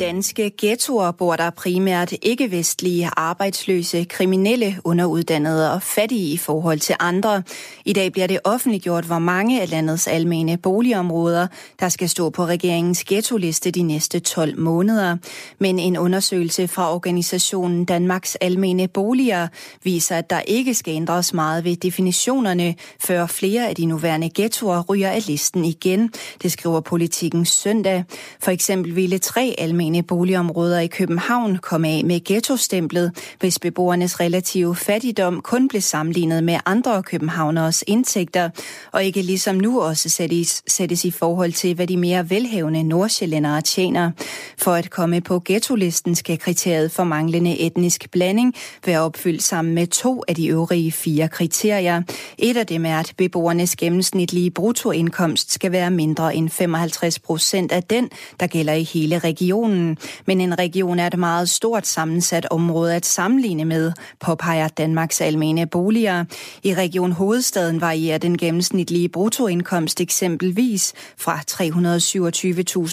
[0.00, 7.42] danske ghettoer bor der primært ikke-vestlige, arbejdsløse, kriminelle, underuddannede og fattige i forhold til andre.
[7.84, 11.46] I dag bliver det offentliggjort, hvor mange af landets almene boligområder,
[11.80, 15.16] der skal stå på regeringens ghetto-liste de næste 12 måneder.
[15.58, 19.48] Men en undersøgelse fra organisationen Danmarks Almene Boliger
[19.82, 24.82] viser, at der ikke skal ændres meget ved definitionerne, før flere af de nuværende ghettoer
[24.88, 26.12] ryger af listen igen.
[26.42, 28.04] Det skriver politikken søndag.
[28.40, 34.20] For eksempel ville tre almene almene boligområder i København komme af med ghettostemplet, hvis beboernes
[34.20, 38.50] relative fattigdom kun blev sammenlignet med andre københavneres indtægter,
[38.92, 43.60] og ikke ligesom nu også sættes, sættes i forhold til, hvad de mere velhavende nordsjællændere
[43.60, 44.10] tjener.
[44.58, 48.54] For at komme på ghettolisten skal kriteriet for manglende etnisk blanding
[48.86, 52.02] være opfyldt sammen med to af de øvrige fire kriterier.
[52.38, 57.82] Et af dem er, at beboernes gennemsnitlige bruttoindkomst skal være mindre end 55 procent af
[57.82, 62.46] den, der gælder i hele regionen regionen, men en region er et meget stort sammensat
[62.50, 66.24] område at sammenligne med, påpeger Danmarks almene boliger.
[66.62, 71.38] I Region Hovedstaden varierer den gennemsnitlige bruttoindkomst eksempelvis fra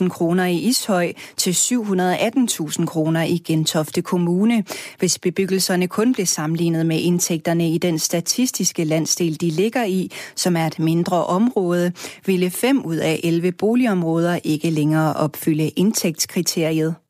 [0.04, 4.64] 327.000 kroner i Ishøj til 718.000 kroner i Gentofte Kommune.
[5.00, 10.56] Hvis bebyggelserne kun blev sammenlignet med indtægterne i den statistiske landsdel, de ligger i, som
[10.56, 11.92] er et mindre område,
[12.26, 15.72] ville 5 ud af 11 boligområder ikke længere opfylde
[16.74, 17.03] You.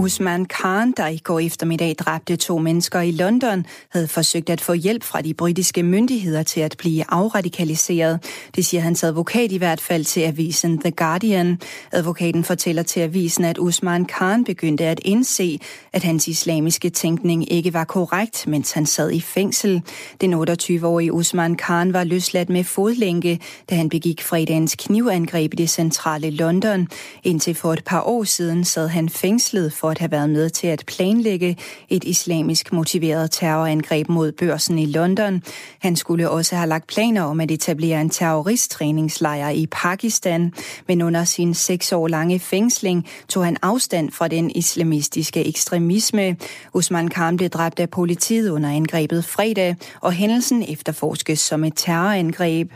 [0.00, 4.72] Usman Khan, der i går eftermiddag dræbte to mennesker i London, havde forsøgt at få
[4.72, 8.24] hjælp fra de britiske myndigheder til at blive afradikaliseret.
[8.56, 11.60] Det siger hans advokat i hvert fald til avisen The Guardian.
[11.92, 15.60] Advokaten fortæller til avisen, at Usman Khan begyndte at indse,
[15.92, 19.82] at hans islamiske tænkning ikke var korrekt, mens han sad i fængsel.
[20.20, 25.70] Den 28-årige Usman Khan var løsladt med fodlænke, da han begik fredagens knivangreb i det
[25.70, 26.88] centrale London.
[27.24, 30.66] Indtil for et par år siden sad han fængslet for at have været med til
[30.66, 31.56] at planlægge
[31.88, 35.42] et islamisk motiveret terrorangreb mod børsen i London.
[35.78, 40.52] Han skulle også have lagt planer om at etablere en terroristtræningslejr i Pakistan,
[40.88, 46.36] men under sin seks år lange fængsling tog han afstand fra den islamistiske ekstremisme.
[46.74, 52.70] Usman Khan blev dræbt af politiet under angrebet fredag, og hændelsen efterforskes som et terrorangreb.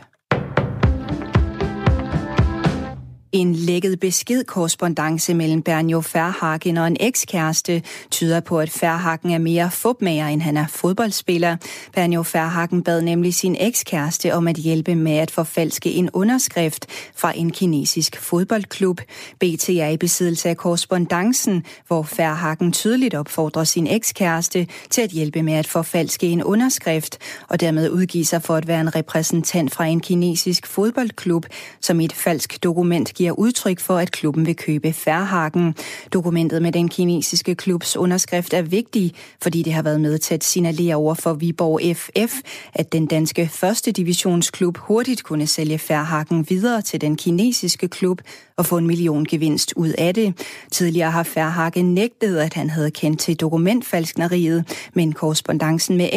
[3.33, 9.71] En lækket beskedkorrespondence mellem Bernjo Færhagen og en ekskæreste tyder på, at Færhagen er mere
[9.71, 11.57] fupmager, end han er fodboldspiller.
[11.95, 17.33] Bernjo Færhagen bad nemlig sin ekskæreste om at hjælpe med at forfalske en underskrift fra
[17.37, 19.01] en kinesisk fodboldklub.
[19.41, 25.43] BT er i besiddelse af korrespondancen, hvor Færhagen tydeligt opfordrer sin ekskæreste til at hjælpe
[25.43, 27.19] med at forfalske en underskrift,
[27.49, 31.47] og dermed udgive sig for at være en repræsentant fra en kinesisk fodboldklub,
[31.81, 35.75] som i et falsk dokument giver udtryk for, at klubben vil købe Færhagen.
[36.13, 40.45] Dokumentet med den kinesiske klubs underskrift er vigtig, fordi det har været med til at
[40.45, 42.41] signalere over for Viborg FF,
[42.75, 48.21] at den danske første divisionsklub hurtigt kunne sælge Færhagen videre til den kinesiske klub
[48.57, 50.35] og få en million gevinst ud af det.
[50.71, 56.09] Tidligere har Færhagen nægtet, at han havde kendt til dokumentfalskneriet, men korrespondancen med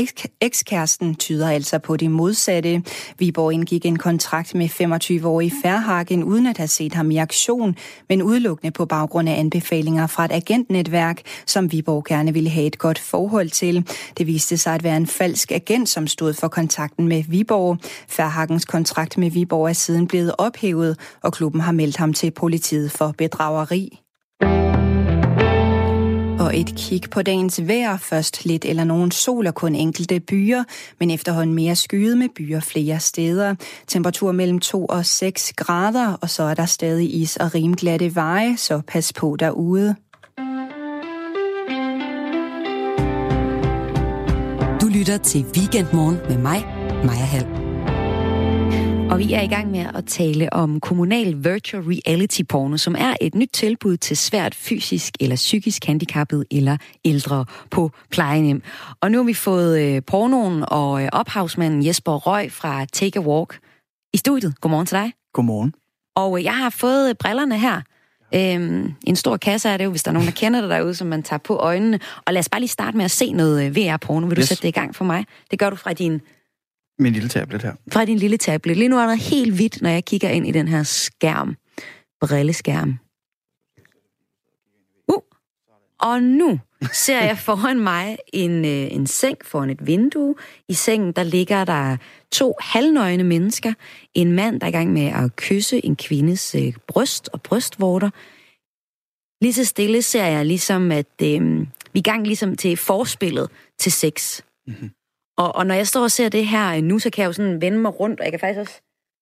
[0.42, 2.84] ekskæresten tyder altså på det modsatte.
[3.20, 7.76] Viborg indgik en kontrakt med 25-årige Færhagen uden at have set ham i aktion,
[8.10, 12.78] men udelukkende på baggrund af anbefalinger fra et agentnetværk, som Viborg gerne ville have et
[12.78, 13.88] godt forhold til.
[14.18, 17.78] Det viste sig at være en falsk agent, som stod for kontakten med Viborg.
[18.10, 22.92] Færhagens kontrakt med Viborg er siden blevet ophævet, og klubben har meldt ham til politiet
[22.92, 24.00] for bedrageri.
[26.46, 27.98] Og et kig på dagens vejr.
[27.98, 30.64] Først lidt eller nogen sol og kun enkelte byer,
[31.00, 33.56] men efterhånden mere skyet med byer flere steder.
[33.88, 38.58] Temperatur mellem 2 og 6 grader, og så er der stadig is og rimglatte veje,
[38.58, 39.96] så pas på derude.
[44.82, 46.66] Du lytter til Weekendmorgen med mig,
[47.06, 47.65] Maja Halm.
[49.12, 53.14] Og vi er i gang med at tale om kommunal virtual reality porno, som er
[53.22, 58.62] et nyt tilbud til svært fysisk eller psykisk handicappet eller ældre på plejehjem.
[59.02, 63.22] Og nu har vi fået øh, pornoen og øh, ophavsmanden Jesper Røg fra Take a
[63.22, 63.60] Walk
[64.14, 64.62] i studiet.
[64.62, 65.14] Godmorgen til dig.
[65.34, 65.74] Godmorgen.
[66.16, 67.82] Og øh, jeg har fået brillerne her.
[68.36, 70.96] Øhm, en stor kasse er det jo, hvis der er nogen, der kender det derude,
[70.96, 72.00] som man tager på øjnene.
[72.26, 74.28] Og lad os bare lige starte med at se noget VR-porno.
[74.28, 74.48] Vil du Yes.
[74.48, 75.26] sætte det i gang for mig?
[75.52, 76.22] Det gør du fra din
[77.00, 77.74] Min lille tablet her.
[77.94, 78.78] fra din lille tablet.
[78.78, 81.56] Lige nu er der helt hvidt, når jeg kigger ind i den her skærm.
[82.22, 83.00] Brilleskærm.
[85.08, 85.22] Uh.
[86.00, 86.60] Og nu
[86.94, 90.36] ser jeg foran mig en, øh, en seng foran et vindue.
[90.70, 91.98] I sengen, der ligger der
[92.32, 93.74] to halvnøgne mennesker.
[94.14, 98.10] En mand, der er i gang med at kysse en kvindes øh, bryst og brystvorter.
[99.42, 101.60] Lige så stille ser jeg ligesom, at øh,
[101.94, 104.42] vi er i gang ligesom til forspillet til sex.
[105.38, 107.62] Og, og når jeg står og ser det her nu, så kan jeg jo sådan
[107.62, 108.82] vende mig rundt, og jeg kan faktisk også...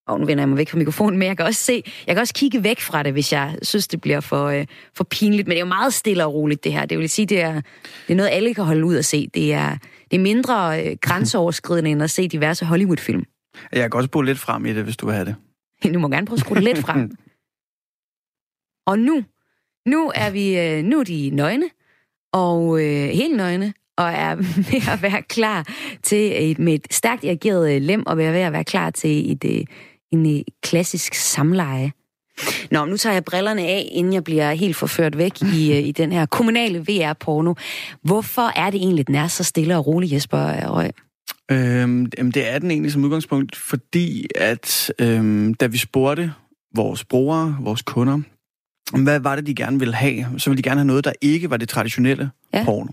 [0.09, 2.21] Åh, nu vender jeg mig væk fra mikrofonen, men jeg kan også se, jeg kan
[2.21, 5.47] også kigge væk fra det, hvis jeg synes, det bliver for, øh, for pinligt.
[5.47, 6.85] Men det er jo meget stille og roligt, det her.
[6.85, 7.53] Det vil sige, det er,
[8.07, 9.27] det er noget, alle kan holde ud at se.
[9.33, 9.77] Det er,
[10.11, 13.23] det er mindre øh, grænseoverskridende, end at se diverse Hollywood-film.
[13.71, 15.35] Jeg kan også bo lidt frem i det, hvis du vil have det.
[15.93, 17.11] Nu må gerne prøve at skrue det lidt frem.
[18.87, 19.23] Og nu,
[19.85, 21.69] nu er vi, øh, nu er de nøgne,
[22.33, 24.35] og øh, helt nøgne, og er
[24.71, 25.67] ved at være klar
[26.03, 29.31] til et, med et stærkt reageret øh, lem, og er ved at være klar til
[29.31, 29.65] et, øh,
[30.11, 31.91] en øh, klassisk samleje.
[32.71, 36.11] Nå, nu tager jeg brillerne af, inden jeg bliver helt forført væk i, i den
[36.11, 37.53] her kommunale VR-porno.
[38.01, 40.91] Hvorfor er det egentlig, den er så stille og rolig, Jesper Røg?
[41.51, 46.33] Øhm, det er den egentlig som udgangspunkt, fordi at øhm, da vi spurgte
[46.75, 48.21] vores brugere, vores kunder,
[49.03, 51.49] hvad var det, de gerne ville have, så ville de gerne have noget, der ikke
[51.49, 52.63] var det traditionelle Ja.
[52.65, 52.91] porno.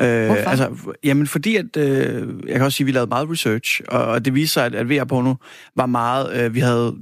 [0.00, 0.50] Øh, Hvorfor?
[0.50, 0.70] altså,
[1.04, 4.24] jamen, fordi at, øh, jeg kan også sige, at vi lavede meget research, og, og
[4.24, 5.34] det viste sig, at, at VR-porno
[5.76, 6.96] var meget, øh, vi havde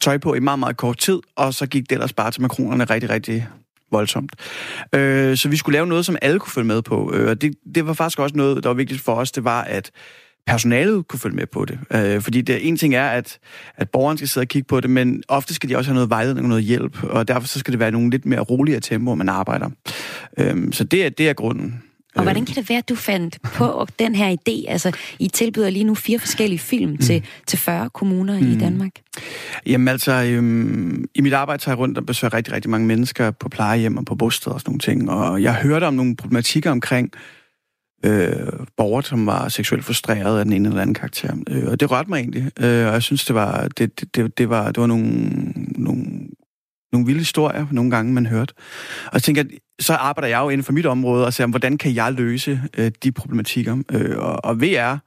[0.00, 2.84] tøj på i meget, meget kort tid, og så gik det ellers bare til makronerne
[2.84, 3.48] rigtig, rigtig
[3.90, 4.32] voldsomt.
[4.92, 7.54] Øh, så vi skulle lave noget, som alle kunne følge med på, øh, og det,
[7.74, 9.90] det var faktisk også noget, der var vigtigt for os, det var, at
[10.46, 11.78] personalet kunne følge med på det.
[11.90, 13.38] Øh, fordi det, en ting er, at,
[13.76, 16.10] at borgeren skal sidde og kigge på det, men ofte skal de også have noget
[16.10, 19.14] vejledning og noget hjælp, og derfor så skal det være nogle lidt mere roligere tempo,
[19.14, 19.70] man arbejder.
[20.38, 21.82] Øh, så det er, det er grunden.
[22.14, 24.70] Og hvordan kan det være, at du fandt på den her idé?
[24.70, 26.98] Altså, I tilbyder lige nu fire forskellige film mm.
[26.98, 28.52] til, til 40 kommuner mm.
[28.52, 28.90] i Danmark.
[29.66, 33.30] Jamen altså, øhm, i mit arbejde tager jeg rundt og besøger rigtig, rigtig mange mennesker
[33.30, 35.10] på plejehjem og på bosteder og sådan nogle ting.
[35.10, 37.10] Og jeg hørte om nogle problematikker omkring
[38.04, 41.36] øh, borger, som var seksuelt frustreret af den ene eller anden karakter.
[41.48, 42.42] Øh, og det rørte mig egentlig.
[42.60, 45.30] Øh, og jeg synes, det var, det, det, det, det var, det var nogle,
[45.76, 46.04] nogle,
[46.92, 48.54] nogle vilde historier, nogle gange man hørte.
[49.12, 51.78] Og så tænker jeg, så arbejder jeg jo inden for mit område og ser, hvordan
[51.78, 53.82] kan jeg løse øh, de problematikker.
[53.92, 54.98] Øh, og, og VR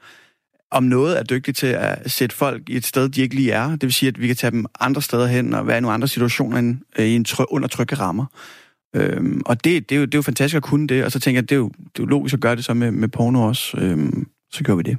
[0.72, 3.70] om noget er dygtig til at sætte folk i et sted, de ikke lige er.
[3.70, 5.94] Det vil sige, at vi kan tage dem andre steder hen og være i nogle
[5.94, 8.26] andre situationer end, øh, i en try- undertrykke rammer.
[8.98, 11.20] Øhm, og det, det, er jo, det er jo fantastisk at kunne det, og så
[11.20, 13.08] tænker jeg, det er jo, det er jo logisk at gøre det så med, med
[13.08, 13.78] porno også.
[13.78, 14.98] Øhm, så gør vi det.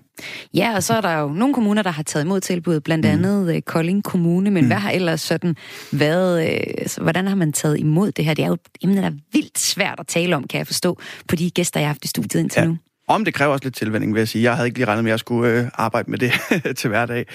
[0.54, 3.54] Ja, og så er der jo nogle kommuner, der har taget imod tilbuddet, blandt andet
[3.54, 3.62] mm.
[3.66, 4.68] Kolding Kommune, men mm.
[4.68, 5.56] hvad har ellers sådan
[5.92, 8.34] været, øh, altså, hvordan har man taget imod det her?
[8.34, 10.98] Det er jo et emne, der er vildt svært at tale om, kan jeg forstå,
[11.28, 12.66] på de gæster, jeg har haft i studiet indtil Ja.
[12.66, 12.76] nu.
[13.08, 14.42] Om det kræver også lidt tilvænding, vil jeg sige.
[14.42, 16.32] Jeg havde ikke lige regnet med, at jeg skulle øh, arbejde med det
[16.78, 17.26] til hverdag.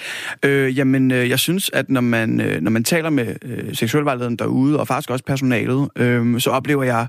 [0.42, 4.36] Øh, jamen, øh, jeg synes, at når man, øh, når man taler med øh, seksuelvejlederen
[4.36, 7.06] derude, og faktisk også personalet, øh, så oplever jeg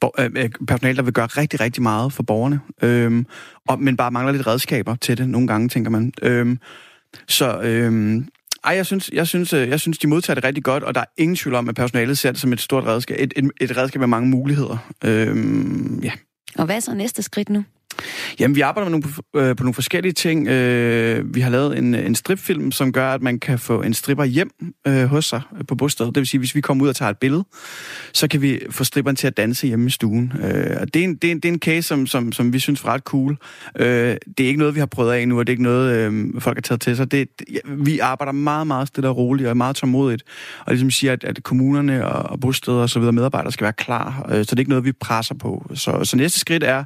[0.00, 3.24] bo- øh, øh, personale, der vil gøre rigtig, rigtig meget for borgerne, øh,
[3.68, 6.12] og, men bare mangler lidt redskaber til det nogle gange, tænker man.
[6.22, 6.56] Øh,
[7.28, 7.60] så...
[7.60, 8.22] Øh,
[8.64, 11.00] ej, jeg synes, jeg, synes, øh, jeg synes, de modtager det rigtig godt, og der
[11.00, 13.16] er ingen tvivl om, at personalet ser det som et stort redskab.
[13.20, 14.90] Et, et, et redskab med mange muligheder.
[15.04, 16.12] Øhm, ja.
[16.58, 17.64] Og hvad er så næste skridt nu?
[18.40, 20.48] Jamen, vi arbejder med nogle, øh, på nogle forskellige ting.
[20.48, 24.24] Øh, vi har lavet en, en stripfilm, som gør, at man kan få en stripper
[24.24, 24.50] hjem
[24.86, 26.14] øh, hos sig øh, på bostedet.
[26.14, 27.44] Det vil sige, hvis vi kommer ud og tager et billede,
[28.12, 30.32] så kan vi få stripperen til at danse hjemme i stuen.
[30.42, 32.52] Øh, og det er, en, det, er en, det er en case, som, som, som
[32.52, 33.36] vi synes var ret cool.
[33.78, 35.96] Øh, det er ikke noget, vi har prøvet af nu, og det er ikke noget,
[35.96, 37.10] øh, folk har taget til sig.
[37.10, 40.22] Det, det, ja, vi arbejder meget, meget stille og roligt og meget tålmodigt.
[40.66, 43.72] Og ligesom siger, at, at kommunerne og, og bosteder og så videre medarbejdere skal være
[43.72, 44.26] klar.
[44.28, 45.70] Øh, så det er ikke noget, vi presser på.
[45.74, 46.84] Så, så næste skridt er,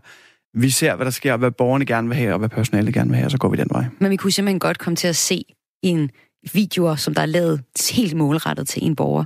[0.57, 3.17] vi ser, hvad der sker, hvad borgerne gerne vil have, og hvad personalet gerne vil
[3.17, 3.85] have, og så går vi den vej.
[3.99, 5.45] Men vi kunne simpelthen godt komme til at se
[5.83, 6.11] en
[6.53, 9.25] videoer, som der er lavet helt målrettet til en borger.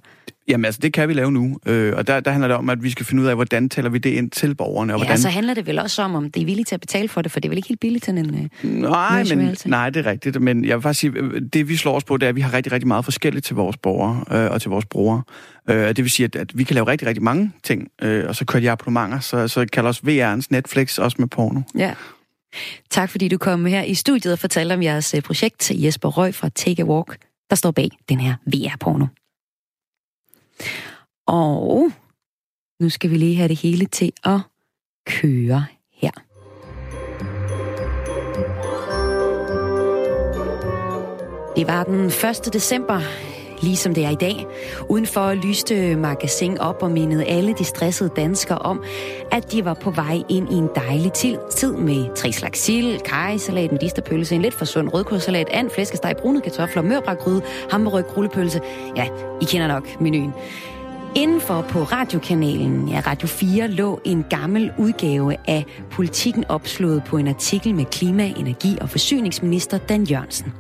[0.51, 2.83] Jamen altså, det kan vi lave nu, øh, og der, der handler det om, at
[2.83, 4.95] vi skal finde ud af, hvordan tæller vi det ind til borgerne.
[4.95, 5.19] Og Ja, hvordan...
[5.23, 7.33] så handler det vel også om, om det er villige til at betale for det,
[7.33, 8.51] for det er vel ikke helt billigt til en...
[8.65, 10.43] øh, Nej, men, nej, det er rigtigt.
[10.43, 12.41] Men jeg vil faktisk sige, øh, det vi slår os på, det er, at vi
[12.41, 15.23] har rigtig, rigtig meget forskelligt til vores borgere øh, og til vores brugere.
[15.71, 18.37] Øh, det vil sige, at, at vi kan lave rigtig, rigtig mange ting, øh, og
[18.37, 21.61] så kører de abonnementer, så, så kalder os VR'ens Netflix også med porno.
[21.79, 21.95] Ja.
[22.91, 25.71] Tak fordi du kom her i studiet og fortalte om jeres øh, projekt.
[25.75, 27.17] Jesper Røg fra Take a Walk,
[27.51, 29.07] der står bag den her VR-porno.
[31.27, 31.93] Og
[32.81, 34.41] nu skal vi lige have det hele til at
[35.07, 36.11] køre her.
[41.57, 42.53] Det var den 1.
[42.53, 43.01] december
[43.63, 44.47] ligesom det er i dag.
[44.89, 48.83] Udenfor lyste magasin op og mindede alle de stressede danskere om,
[49.33, 53.73] at de var på vej ind i en dejlig tid med tre slags sild, kajsalat,
[53.73, 58.61] medisterpølse, en lidt for sund rødkålsalat, and, flæskesteg, brune kartofler, mørbrækgryde, hamburg, rullepølse.
[58.97, 59.09] Ja,
[59.43, 60.33] I kender nok menuen.
[61.15, 67.29] Indenfor på radiokanalen, ja Radio 4, lå en gammel udgave af Politikken opslået på en
[67.29, 70.53] artikel med klima-, energi- og forsyningsminister Dan Jørgensen.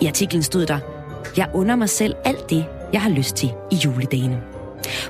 [0.00, 0.78] I artiklen stod der,
[1.36, 4.42] jeg under mig selv alt det, jeg har lyst til i juledagene.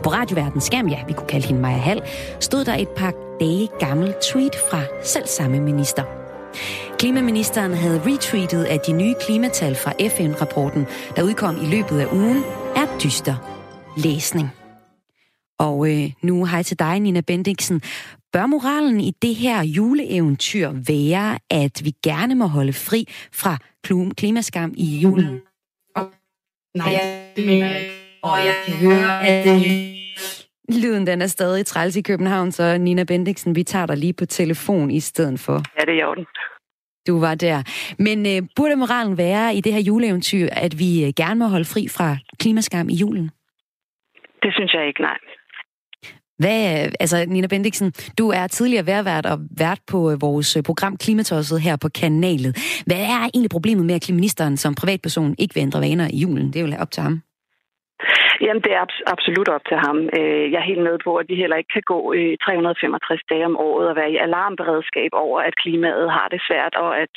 [0.02, 2.02] På radioverdens skærm, ja, vi kunne kalde hende Maja Hall,
[2.40, 6.02] stod der et par dage gammel tweet fra selv samme minister.
[6.98, 12.42] Klimaministeren havde retweetet, at de nye klimatal fra FN-rapporten, der udkom i løbet af ugen,
[12.76, 13.34] er dyster
[13.96, 14.48] læsning.
[15.58, 17.82] Og øh, nu hej til dig, Nina Bendiksen.
[18.32, 23.58] Bør moralen i det her juleeventyr være, at vi gerne må holde fri fra
[24.16, 25.40] klimaskam i julen?
[26.76, 26.92] Nej,
[27.36, 27.94] det mener jeg ikke.
[28.22, 29.62] Og jeg kan høre, at øh,
[30.82, 34.26] lyden den er stadig træls i København, så Nina Bendiksen, vi tager dig lige på
[34.26, 35.52] telefon i stedet for.
[35.52, 36.26] Ja, det er i orden.
[37.06, 37.58] Du var der.
[37.98, 41.64] Men øh, burde moralen være i det her juleeventyr, at vi øh, gerne må holde
[41.64, 43.30] fri fra klimaskam i julen?
[44.42, 45.18] Det synes jeg ikke, nej.
[46.38, 50.96] Hvad, altså Nina Bendiksen, du er tidligere værvært og vært på øh, vores øh, program
[50.96, 52.82] Klimatosset her på kanalet.
[52.86, 56.46] Hvad er egentlig problemet med, at klimaministeren som privatperson ikke vil ændre vaner i julen?
[56.52, 57.16] Det er jo op til ham.
[58.44, 58.84] Jamen, det er
[59.14, 59.98] absolut op til ham.
[60.18, 62.00] Øh, jeg er helt med på, at vi heller ikke kan gå
[62.44, 66.90] 365 dage om året og være i alarmberedskab over, at klimaet har det svært, og
[67.04, 67.14] at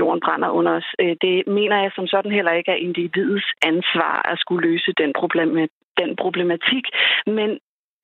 [0.00, 0.88] jorden brænder under os.
[1.24, 5.50] Det mener jeg som sådan heller ikke er individets ansvar at skulle løse den problem,
[5.98, 6.84] den problematik,
[7.26, 7.50] men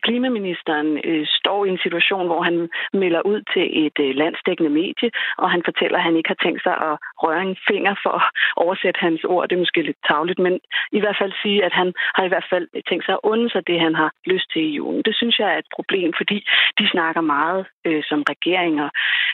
[0.07, 2.57] klimaministeren øh, står i en situation, hvor han
[3.03, 5.11] melder ud til et øh, landsdækkende medie,
[5.43, 8.31] og han fortæller, at han ikke har tænkt sig at røre en finger for at
[8.57, 9.49] oversætte hans ord.
[9.49, 10.55] Det er måske lidt tavligt, men
[10.93, 13.63] i hvert fald sige, at han har i hvert fald tænkt sig at unde sig
[13.67, 15.03] det, han har lyst til i julen.
[15.09, 16.39] Det synes jeg er et problem, fordi
[16.79, 18.89] de snakker meget øh, som regeringer,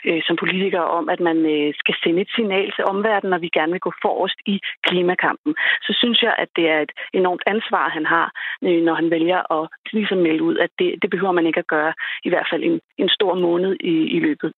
[0.05, 3.49] øh, som politikere om, at man øh, skal sende et signal til omverdenen, når vi
[3.57, 4.55] gerne vil gå forrest i
[4.87, 5.55] klimakampen.
[5.81, 8.27] Så synes jeg, at det er et enormt ansvar, han har,
[8.63, 11.67] øh, når han vælger at ligesom melde ud, at det, det behøver man ikke at
[11.67, 14.51] gøre i hvert fald en, en stor måned i, i løbet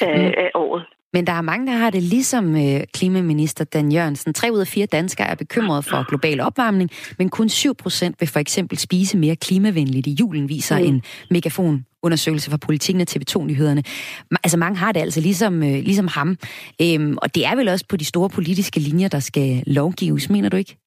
[0.00, 0.34] af, mm.
[0.44, 0.84] af året.
[1.12, 4.34] Men der er mange, der har det ligesom øh, klimaminister Dan Jørgensen.
[4.34, 8.28] Tre ud af fire danskere er bekymrede for global opvarmning, men kun 7 procent vil
[8.28, 10.84] for eksempel spise mere klimavenligt i julen, viser mm.
[10.84, 13.82] en megafon undersøgelse fra Politikken og TV2-nyhederne.
[14.44, 16.36] Altså mange har det altså ligesom, øh, ligesom ham.
[16.82, 20.48] Øhm, og det er vel også på de store politiske linjer, der skal lovgives, mener
[20.48, 20.85] du ikke?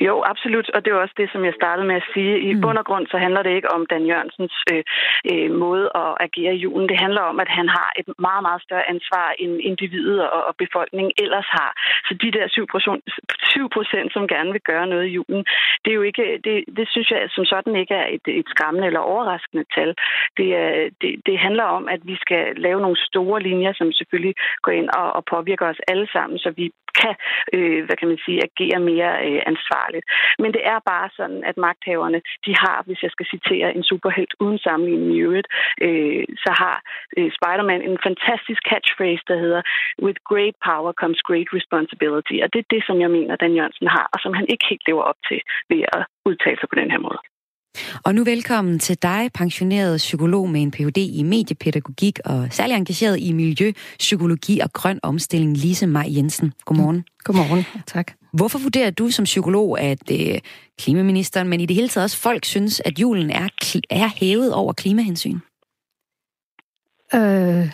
[0.00, 2.40] Jo, absolut, og det er også det, som jeg startede med at sige.
[2.40, 2.60] I mm.
[2.60, 4.82] bund og grund så handler det ikke om Dan Jørgensens øh,
[5.30, 6.88] øh, måde at agere i julen.
[6.88, 10.54] Det handler om, at han har et meget, meget større ansvar, end individet og, og
[10.64, 11.70] befolkningen ellers har.
[12.08, 12.46] Så de der
[13.54, 15.44] 7 procent, som gerne vil gøre noget i julen,
[15.82, 18.86] det er jo ikke, det, det synes jeg som sådan ikke er et, et skræmmende
[18.86, 19.94] eller overraskende tal.
[20.36, 24.34] Det, er, det, det handler om, at vi skal lave nogle store linjer, som selvfølgelig
[24.62, 26.70] går ind og, og påvirker os alle sammen, så vi
[27.00, 27.14] kan,
[27.56, 29.85] øh, hvad kan man sige, agere mere øh, ansvarligt.
[30.42, 34.32] Men det er bare sådan, at magthaverne, de har, hvis jeg skal citere en superhelt
[34.44, 35.48] uden sammenligning i øvrigt,
[35.86, 36.76] øh, så har
[37.18, 39.62] øh, Spider-Man en fantastisk catchphrase, der hedder
[40.04, 42.36] With great power comes great responsibility.
[42.44, 44.84] Og det er det, som jeg mener, Dan Jørgensen har, og som han ikke helt
[44.88, 47.20] lever op til ved at udtale sig på den her måde.
[48.04, 50.98] Og nu velkommen til dig, pensioneret psykolog med en Ph.D.
[50.98, 56.52] i mediepædagogik og særlig engageret i miljø, psykologi og grøn omstilling, Lise Maj Jensen.
[56.64, 57.04] Godmorgen.
[57.24, 58.12] Godmorgen, tak.
[58.36, 60.38] Hvorfor vurderer du som psykolog, at øh,
[60.78, 63.48] klimaministeren, men i det hele taget også folk, synes, at julen er,
[63.90, 65.38] er hævet over klimahensyn?
[67.14, 67.72] Øh,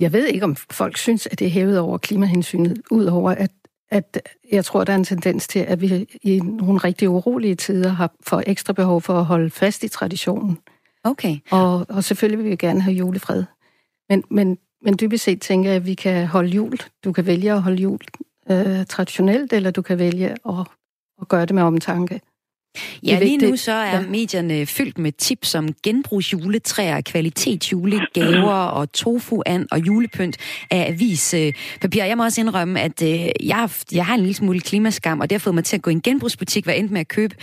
[0.00, 3.50] jeg ved ikke, om folk synes, at det er hævet over klimahensynet, udover at
[3.92, 7.88] at jeg tror, der er en tendens til, at vi i nogle rigtig urolige tider
[7.88, 10.58] har for ekstra behov for at holde fast i traditionen.
[11.04, 11.36] Okay.
[11.50, 13.44] Og, og selvfølgelig vil vi gerne have julefred.
[14.08, 16.78] Men, men, men dybest set tænker jeg, at vi kan holde jul.
[17.04, 18.00] Du kan vælge at holde jul
[18.50, 20.66] øh, traditionelt, eller du kan vælge at,
[21.20, 22.20] at gøre det med omtanke.
[23.02, 24.06] Ja, lige nu så er ja.
[24.06, 30.36] medierne fyldt med tips om genbrugsjuletræer, kvalitetsjulegaver og tofu-and og julepynt
[30.70, 32.04] af avispapir.
[32.04, 33.08] Jeg må også indrømme, at øh,
[33.48, 35.90] jeg, jeg har en lille smule klimaskam, og det har fået mig til at gå
[35.90, 37.34] i en genbrugsbutik, være endt med at købe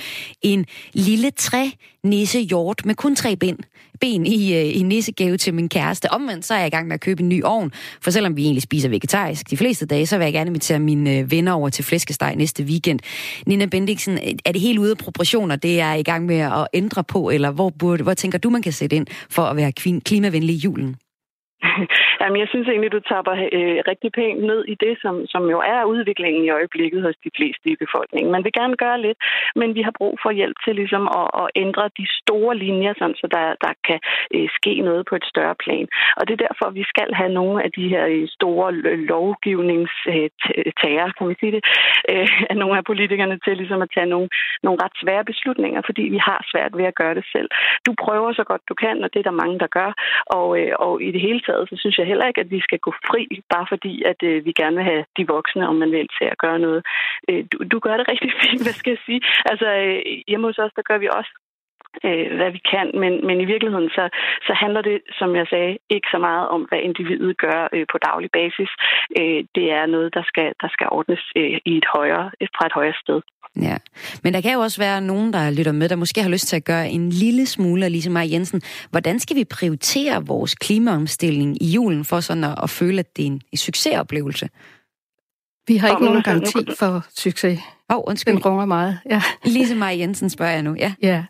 [0.41, 1.65] en lille træ
[2.03, 3.57] nisse hjort med kun tre ben
[4.01, 6.11] ben i, øh, i nissegave til min kæreste.
[6.11, 7.71] Omvendt så er jeg i gang med at købe en ny ovn,
[8.01, 11.17] for selvom vi egentlig spiser vegetarisk de fleste dage, så vil jeg gerne invitere mine
[11.17, 12.99] øh, venner over til flæskesteg næste weekend.
[13.47, 16.67] Nina Bendiksen, øh, er det helt ude af proportioner, det er i gang med at
[16.73, 19.71] ændre på, eller hvor, burde, hvor tænker du, man kan sætte ind for at være
[20.01, 20.95] klimavenlig i julen?
[22.21, 25.59] Jamen, jeg synes egentlig, du tapper øh, rigtig pænt ned i det, som, som jo
[25.73, 28.31] er udviklingen i øjeblikket hos de fleste i befolkningen.
[28.31, 29.17] Man vil gerne gøre lidt,
[29.55, 33.15] men vi har brug for hjælp til ligesom at, at ændre de store linjer, sådan,
[33.21, 33.99] så der, der kan
[34.35, 35.87] øh, ske noget på et større plan.
[36.17, 38.71] Og det er derfor, vi skal have nogle af de her øh, store
[39.13, 41.63] lovgivningstager, øh, øh, kan man sige det,
[42.11, 44.29] øh, af nogle af politikerne til ligesom at tage nogle,
[44.63, 47.49] nogle ret svære beslutninger, fordi vi har svært ved at gøre det selv.
[47.85, 49.91] Du prøver så godt du kan, og det er der mange, der gør.
[50.37, 52.79] Og, øh, og i det hele taget, så synes jeg heller ikke, at vi skal
[52.79, 56.07] gå fri, bare fordi, at øh, vi gerne vil have de voksne, om man vil,
[56.17, 56.81] til at gøre noget.
[57.29, 59.21] Øh, du, du gør det rigtig fint, hvad skal jeg sige?
[59.51, 61.31] Altså, øh, hjemme hos os, der gør vi også
[62.05, 64.09] øh, hvad vi kan, men, men i virkeligheden så,
[64.47, 67.97] så handler det, som jeg sagde, ikke så meget om, hvad individet gør øh, på
[67.97, 68.71] daglig basis.
[69.19, 72.73] Øh, det er noget, der skal, der skal ordnes øh, i et højere, fra et
[72.73, 73.21] højere sted.
[73.61, 73.77] Ja,
[74.23, 76.55] men der kan jo også være nogen, der lytter med, der måske har lyst til
[76.55, 78.61] at gøre en lille smule, ligesom mig Jensen.
[78.89, 83.23] Hvordan skal vi prioritere vores klimaomstilling i julen for sådan at, at føle, at det
[83.23, 84.49] er en, en succesoplevelse?
[85.67, 87.59] Vi har ikke nogen garanti for succes.
[87.89, 88.33] Åh, oh, undskyld.
[88.33, 89.21] Den runger meget, ja.
[89.45, 90.93] Lise Maja Jensen spørger jeg nu, ja.
[91.01, 91.23] Ja,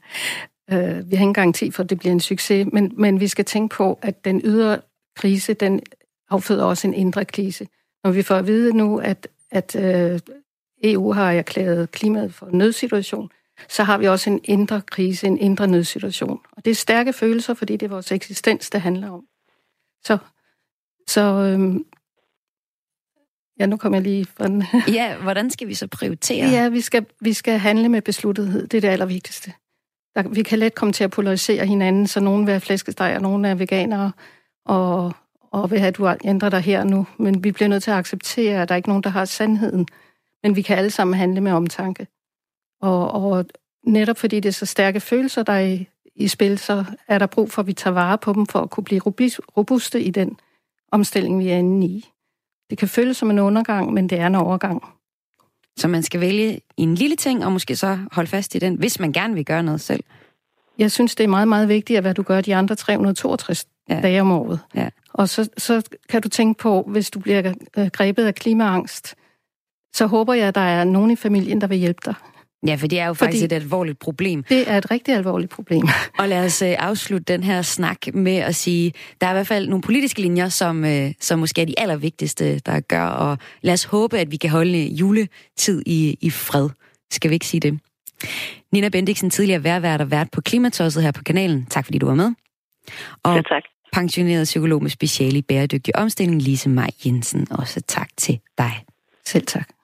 [0.71, 3.45] uh, vi har ingen garanti for, at det bliver en succes, men, men vi skal
[3.45, 4.79] tænke på, at den ydre
[5.15, 5.81] krise, den
[6.29, 7.67] afføder også en indre krise.
[8.03, 10.19] Når vi får at vide nu, at, at uh,
[10.83, 13.29] EU har erklæret klimaet for nødsituation,
[13.69, 16.39] så har vi også en indre krise, en indre nødsituation.
[16.51, 19.23] Og det er stærke følelser, fordi det er vores eksistens, det handler om.
[20.03, 20.17] Så,
[21.07, 21.85] så øhm,
[23.59, 24.63] ja, nu kommer jeg lige fra den.
[24.97, 26.47] ja, hvordan skal vi så prioritere?
[26.47, 28.67] Ja, vi skal, vi skal handle med besluttethed.
[28.67, 29.53] Det er det allervigtigste.
[30.15, 33.21] Der, vi kan let komme til at polarisere hinanden, så nogen vil have flæskesteg, og
[33.21, 34.11] nogen er veganere,
[34.65, 35.13] og,
[35.51, 37.07] og vil have, at du ændrer dig her nu.
[37.17, 39.87] Men vi bliver nødt til at acceptere, at der er ikke nogen, der har sandheden
[40.43, 42.07] men vi kan alle sammen handle med omtanke.
[42.81, 43.45] Og, og
[43.85, 47.25] netop fordi det er så stærke følelser, der er i, i spil, så er der
[47.25, 49.01] brug for, at vi tager vare på dem, for at kunne blive
[49.57, 50.39] robuste i den
[50.91, 52.05] omstilling, vi er inde i.
[52.69, 54.83] Det kan føles som en undergang, men det er en overgang.
[55.77, 58.99] Så man skal vælge en lille ting, og måske så holde fast i den, hvis
[58.99, 60.03] man gerne vil gøre noget selv?
[60.77, 64.01] Jeg synes, det er meget, meget vigtigt, hvad du gør de andre 362 ja.
[64.01, 64.59] dage om året.
[64.75, 64.89] Ja.
[65.13, 69.15] Og så, så kan du tænke på, hvis du bliver øh, grebet af klimaangst,
[69.93, 72.13] så håber jeg, at der er nogen i familien, der vil hjælpe dig.
[72.67, 74.43] Ja, for det er jo faktisk Fordi et alvorligt problem.
[74.43, 75.87] Det er et rigtig alvorligt problem.
[76.19, 79.47] Og lad os uh, afslutte den her snak med at sige, der er i hvert
[79.47, 83.73] fald nogle politiske linjer, som, uh, som måske er de allervigtigste, der gør, og lad
[83.73, 86.69] os håbe, at vi kan holde juletid i, i fred.
[87.11, 87.79] Skal vi ikke sige det?
[88.71, 91.65] Nina Bendiksen, tidligere værvært og vært på Klimatosset her på kanalen.
[91.65, 92.31] Tak fordi du var med.
[93.23, 93.63] Og ja, tak.
[93.93, 97.47] pensioneret psykolog med speciale i bæredygtig omstilling, Lise Maj Jensen.
[97.51, 98.83] Også tak til dig.
[99.25, 99.78] Selv tak.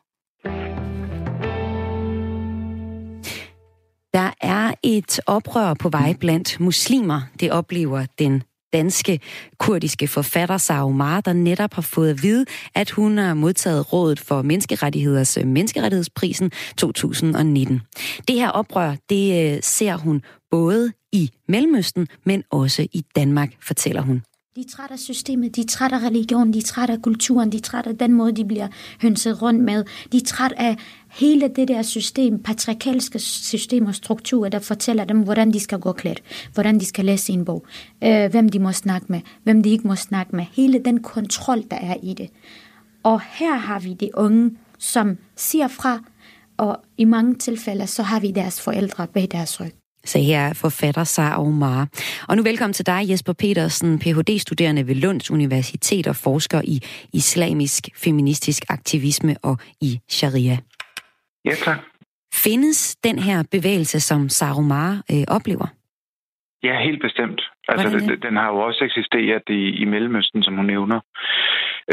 [4.16, 7.22] Der er et oprør på vej blandt muslimer.
[7.40, 8.44] Det oplever den
[8.74, 9.20] danske
[9.60, 12.46] kurdiske forfatter Sara Omar, der netop har fået at vide,
[12.76, 17.82] at hun har modtaget rådet for menneskerettigheders øh, menneskerettighedsprisen 2019.
[18.28, 24.02] Det her oprør, det øh, ser hun både i Mellemøsten, men også i Danmark, fortæller
[24.02, 24.22] hun.
[24.56, 27.52] De er trætte af systemet, de er trætte af religion, de er trætte af kulturen,
[27.52, 28.68] de er trætte af den måde, de bliver
[29.02, 29.84] hønset rundt med.
[30.12, 30.78] De er trætte af
[31.12, 35.92] hele det der system, patriarkalske system og strukturer, der fortæller dem, hvordan de skal gå
[35.92, 37.66] klædt, hvordan de skal læse en bog,
[38.04, 40.46] øh, hvem de må snakke med, hvem de ikke må snakke med.
[40.54, 42.30] Hele den kontrol, der er i det.
[43.04, 46.00] Og her har vi de unge, som siger fra,
[46.58, 51.04] og i mange tilfælde, så har vi deres forældre bag deres ryg sagde her forfatter
[51.04, 51.88] Sara Omar.
[52.30, 56.78] Og nu velkommen til dig, Jesper Petersen, Ph.D.-studerende ved Lunds Universitet og forsker i
[57.14, 60.58] islamisk feministisk aktivisme og i sharia.
[61.46, 61.80] Ja, tak.
[62.34, 65.68] Findes den her bevægelse, som Sara Omar øh, oplever?
[66.64, 67.42] Ja, helt bestemt.
[67.68, 71.00] Altså, den, den har jo også eksisteret i, i Mellemøsten, som hun nævner,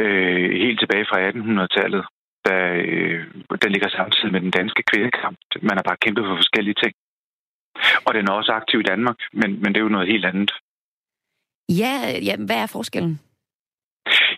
[0.03, 2.05] øh, helt tilbage fra 1800-tallet.
[2.49, 3.21] Der, øh,
[3.63, 5.39] der ligger samtidig med den danske kvindekamp.
[5.63, 6.95] Man har bare kæmpet for forskellige ting.
[8.07, 10.53] Og den er også aktiv i Danmark, men, men det er jo noget helt andet.
[11.69, 11.95] Ja,
[12.29, 13.21] ja hvad er forskellen?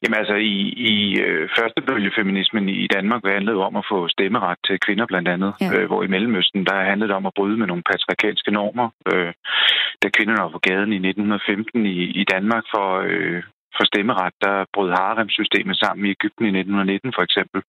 [0.02, 0.56] Jamen altså, i,
[0.92, 5.28] i øh, første bølge feminismen i Danmark handlede om at få stemmeret til kvinder blandt
[5.28, 5.72] andet, ja.
[5.74, 8.88] øh, hvor i Mellemøsten, der handlede det om at bryde med nogle patriarkalske normer.
[9.12, 9.32] Øh,
[10.02, 13.42] da kvinderne var på gaden i 1915 i, i Danmark for, øh,
[13.76, 17.60] for stemmeret, der brød harem-systemet sammen i Ægypten i 1919 for eksempel.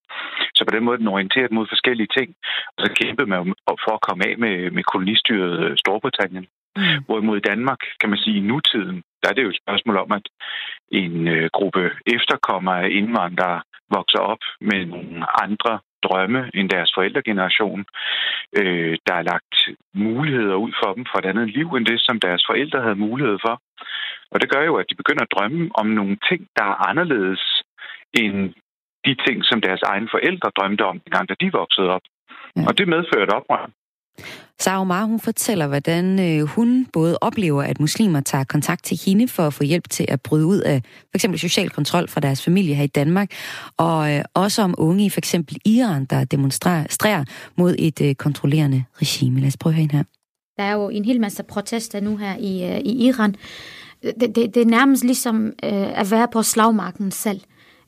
[0.55, 2.29] Så på den måde den orienteret mod forskellige ting,
[2.75, 3.39] og så kæmpede man
[3.85, 6.47] for at komme af med, med kolonistyret øh, Storbritannien.
[6.77, 7.03] Mm.
[7.05, 10.11] Hvorimod i Danmark, kan man sige, i nutiden, der er det jo et spørgsmål om,
[10.11, 10.25] at
[10.91, 11.83] en øh, gruppe
[12.15, 13.61] efterkommere af indvandrere
[13.97, 17.85] vokser op med nogle andre drømme end deres forældregeneration.
[18.59, 19.55] Øh, der er lagt
[19.93, 23.37] muligheder ud for dem for et andet liv end det, som deres forældre havde mulighed
[23.45, 23.61] for.
[24.31, 27.63] Og det gør jo, at de begynder at drømme om nogle ting, der er anderledes
[28.13, 28.53] end
[29.05, 32.05] de ting, som deres egne forældre drømte om, dengang da de voksede op.
[32.55, 32.61] Ja.
[32.67, 33.69] Og det medfører et oprør.
[34.59, 39.27] Sara Omar, hun fortæller, hvordan øh, hun både oplever, at muslimer tager kontakt til hende
[39.27, 42.43] for at få hjælp til at bryde ud af for eksempel social kontrol fra deres
[42.43, 43.31] familie her i Danmark,
[43.77, 47.23] og øh, også om unge i for eksempel Iran, der demonstrerer
[47.57, 49.39] mod et øh, kontrollerende regime.
[49.39, 50.03] Lad os prøve her.
[50.57, 53.35] Der er jo en hel masse protester nu her i, i Iran.
[54.03, 57.41] Det, det, det er nærmest ligesom øh, at være på slagmarken selv.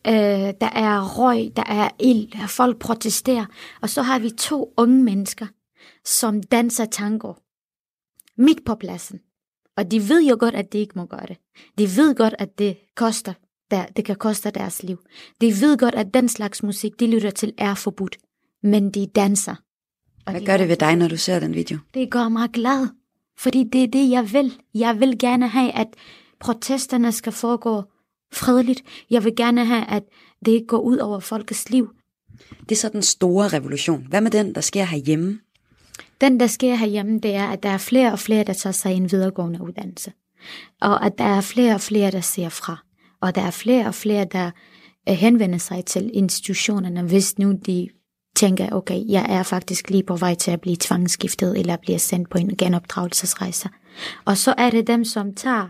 [0.07, 0.13] Øh,
[0.61, 3.45] der er røg, der er ild, folk protesterer.
[3.82, 5.45] Og så har vi to unge mennesker,
[6.07, 7.33] som danser tango
[8.37, 9.19] midt på pladsen.
[9.77, 11.37] Og de ved jo godt, at de ikke må gøre det.
[11.77, 13.33] De ved godt, at det koster
[13.71, 14.97] der, det kan koste deres liv.
[15.41, 18.17] De ved godt, at den slags musik, de lytter til, er forbudt.
[18.63, 19.55] Men de danser.
[20.25, 21.77] Og Hvad de gør det ved dig, når du ser den video?
[21.93, 22.87] Det gør mig glad.
[23.37, 24.59] Fordi det er det, jeg vil.
[24.73, 25.87] Jeg vil gerne have, at
[26.39, 27.83] protesterne skal foregå
[28.33, 28.83] fredeligt.
[29.09, 30.03] Jeg vil gerne have, at
[30.45, 31.89] det ikke går ud over folkets liv.
[32.59, 34.05] Det er så den store revolution.
[34.09, 35.39] Hvad med den, der sker herhjemme?
[36.22, 38.93] Den, der sker herhjemme, det er, at der er flere og flere, der tager sig
[38.93, 40.13] en videregående uddannelse.
[40.82, 42.84] Og at der er flere og flere, der ser fra.
[43.22, 44.51] Og der er flere og flere, der
[45.09, 47.89] øh, henvender sig til institutionerne, hvis nu de
[48.36, 52.30] tænker, okay, jeg er faktisk lige på vej til at blive tvangsskiftet, eller bliver sendt
[52.30, 53.70] på en genopdragelsesrejse.
[54.26, 55.70] Og så er det dem, som tager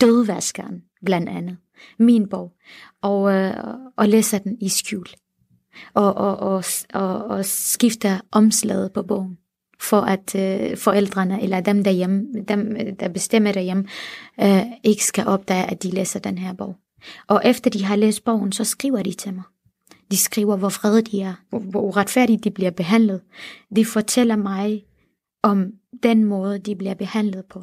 [0.00, 1.56] dødvaskeren, blandt andet,
[1.98, 2.52] min bog,
[3.02, 3.54] og, øh,
[3.96, 5.06] og læser den i skjul
[5.94, 6.64] og, og, og,
[6.94, 9.38] og, og skifter omslaget på bogen
[9.80, 13.84] for at øh, forældrene eller dem derhjemme, dem der bestemmer derhjemme,
[14.40, 16.76] øh, ikke skal opdage, at de læser den her bog.
[17.28, 19.42] Og efter de har læst bogen, så skriver de til mig.
[20.10, 23.20] De skriver, hvor vrede de er, hvor, hvor uretfærdigt de bliver behandlet.
[23.76, 24.84] De fortæller mig
[25.42, 25.72] om
[26.02, 27.62] den måde, de bliver behandlet på.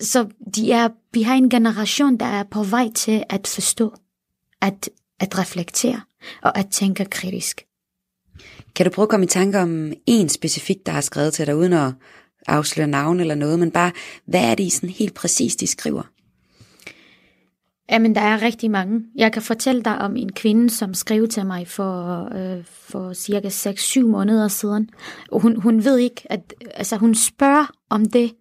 [0.00, 3.94] Så de er, vi har en generation, der er på vej til at forstå,
[4.60, 4.90] at,
[5.20, 6.00] at reflektere
[6.42, 7.64] og at tænke kritisk.
[8.74, 11.56] Kan du prøve at komme i tanke om en specifik, der har skrevet til dig,
[11.56, 11.92] uden at
[12.46, 13.92] afsløre navn eller noget, men bare,
[14.26, 16.02] hvad er det sådan helt præcis, de skriver?
[17.90, 19.02] Jamen, der er rigtig mange.
[19.16, 23.48] Jeg kan fortælle dig om en kvinde, som skrev til mig for, øh, for cirka
[23.48, 24.90] 6-7 måneder siden.
[25.32, 28.32] Hun, hun ved ikke, at altså, hun spørger om det,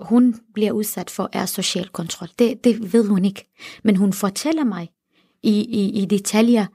[0.00, 2.28] hun bliver udsat for, er social kontrol.
[2.38, 3.44] Det, det ved hun ikke.
[3.84, 4.88] Men hun fortæller mig,
[5.42, 6.66] i, i, i detaljer,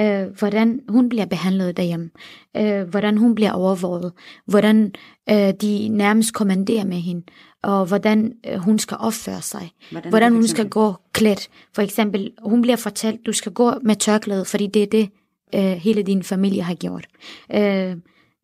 [0.00, 2.10] øh, hvordan hun bliver behandlet derhjemme,
[2.56, 4.12] øh, hvordan hun bliver overvåget,
[4.46, 4.92] hvordan
[5.30, 7.22] øh, de nærmest kommanderer med hende,
[7.62, 11.48] og hvordan øh, hun skal opføre sig, hvordan, hvordan hun skal gå klædt.
[11.74, 15.10] For eksempel, hun bliver fortalt, du skal gå med tørklæde, fordi det er det,
[15.54, 17.06] øh, hele din familie har gjort.
[17.54, 17.96] Øh,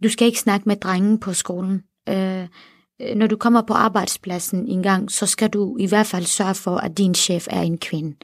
[0.03, 1.83] du skal ikke snakke med drengen på skolen.
[2.09, 2.47] Øh,
[3.16, 6.77] når du kommer på arbejdspladsen en gang, så skal du i hvert fald sørge for,
[6.77, 8.16] at din chef er en kvinde.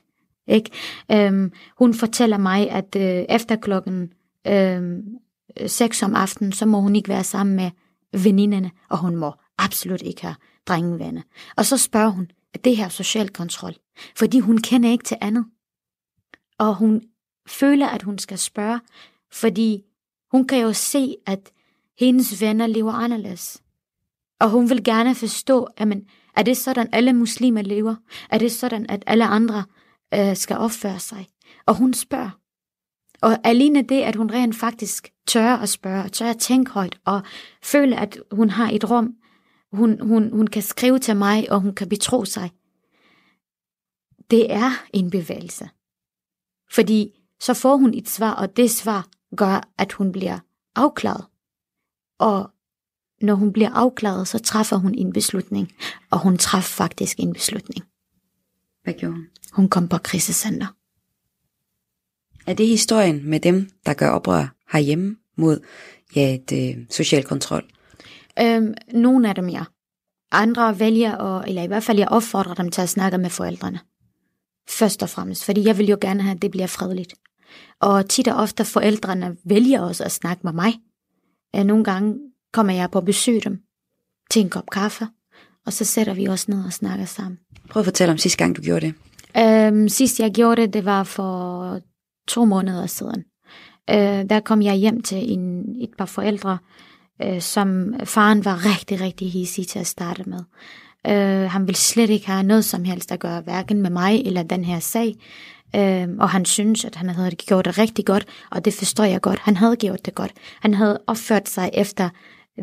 [0.46, 0.70] Ikke?
[1.12, 4.12] Øhm, hun fortæller mig, at øh, efter klokken
[4.46, 4.98] øh,
[5.66, 7.70] 6 om aftenen, så må hun ikke være sammen med
[8.12, 10.36] veninderne, og hun må absolut ikke have
[10.66, 11.22] drengevenner.
[11.56, 13.74] Og så spørger hun, at det her social kontrol,
[14.16, 15.44] fordi hun kender ikke til andet.
[16.58, 17.02] Og hun
[17.46, 18.80] føler, at hun skal spørge,
[19.32, 19.82] fordi
[20.30, 21.50] hun kan jo se, at
[21.98, 23.62] hendes venner lever anderledes.
[24.40, 27.94] Og hun vil gerne forstå, at men, er det sådan, alle muslimer lever?
[28.30, 29.64] Er det sådan, at alle andre
[30.14, 31.28] øh, skal opføre sig.
[31.66, 32.30] Og hun spørger.
[33.22, 37.22] Og alene det, at hun rent faktisk tør at spørge, tør at tænke højt, og
[37.62, 39.14] føle, at hun har et rum,
[39.72, 42.50] hun, hun, hun kan skrive til mig, og hun kan betro sig,
[44.30, 45.70] det er en bevægelse.
[46.72, 50.38] Fordi så får hun et svar, og det svar gør, at hun bliver
[50.76, 51.24] afklaret.
[52.18, 52.50] Og
[53.22, 55.72] når hun bliver afklaret, så træffer hun en beslutning,
[56.10, 57.89] og hun træffer faktisk en beslutning.
[58.82, 59.26] Hvad gjorde hun?
[59.52, 60.66] Hun kom på krisecenter.
[62.46, 65.60] Er det historien med dem, der gør oprør herhjemme mod
[66.16, 67.70] ja, et, øh, social kontrol?
[68.40, 69.64] Øhm, nogle af dem, ja.
[70.32, 73.80] Andre vælger, at, eller i hvert fald jeg opfordrer dem til at snakke med forældrene.
[74.68, 77.14] Først og fremmest, fordi jeg vil jo gerne have, at det bliver fredeligt.
[77.80, 80.74] Og tit og ofte forældrene vælger også at snakke med mig.
[81.64, 82.18] Nogle gange
[82.52, 83.62] kommer jeg på at besøge dem
[84.30, 85.08] til en kop kaffe,
[85.66, 87.38] og så sætter vi os ned og snakker sammen.
[87.70, 88.94] Prøv at fortælle om sidste gang, du gjorde det.
[89.36, 91.80] Øhm, sidst jeg gjorde det, det var for
[92.28, 93.24] to måneder siden.
[93.90, 96.58] Øh, der kom jeg hjem til en, et par forældre,
[97.22, 100.40] øh, som faren var rigtig, rigtig hissig til at starte med.
[101.06, 104.42] Øh, han ville slet ikke have noget som helst at gøre, hverken med mig eller
[104.42, 105.14] den her sag.
[105.76, 109.20] Øh, og han synes, at han havde gjort det rigtig godt, og det forstår jeg
[109.20, 109.38] godt.
[109.38, 110.32] Han havde gjort det godt.
[110.60, 112.08] Han havde opført sig efter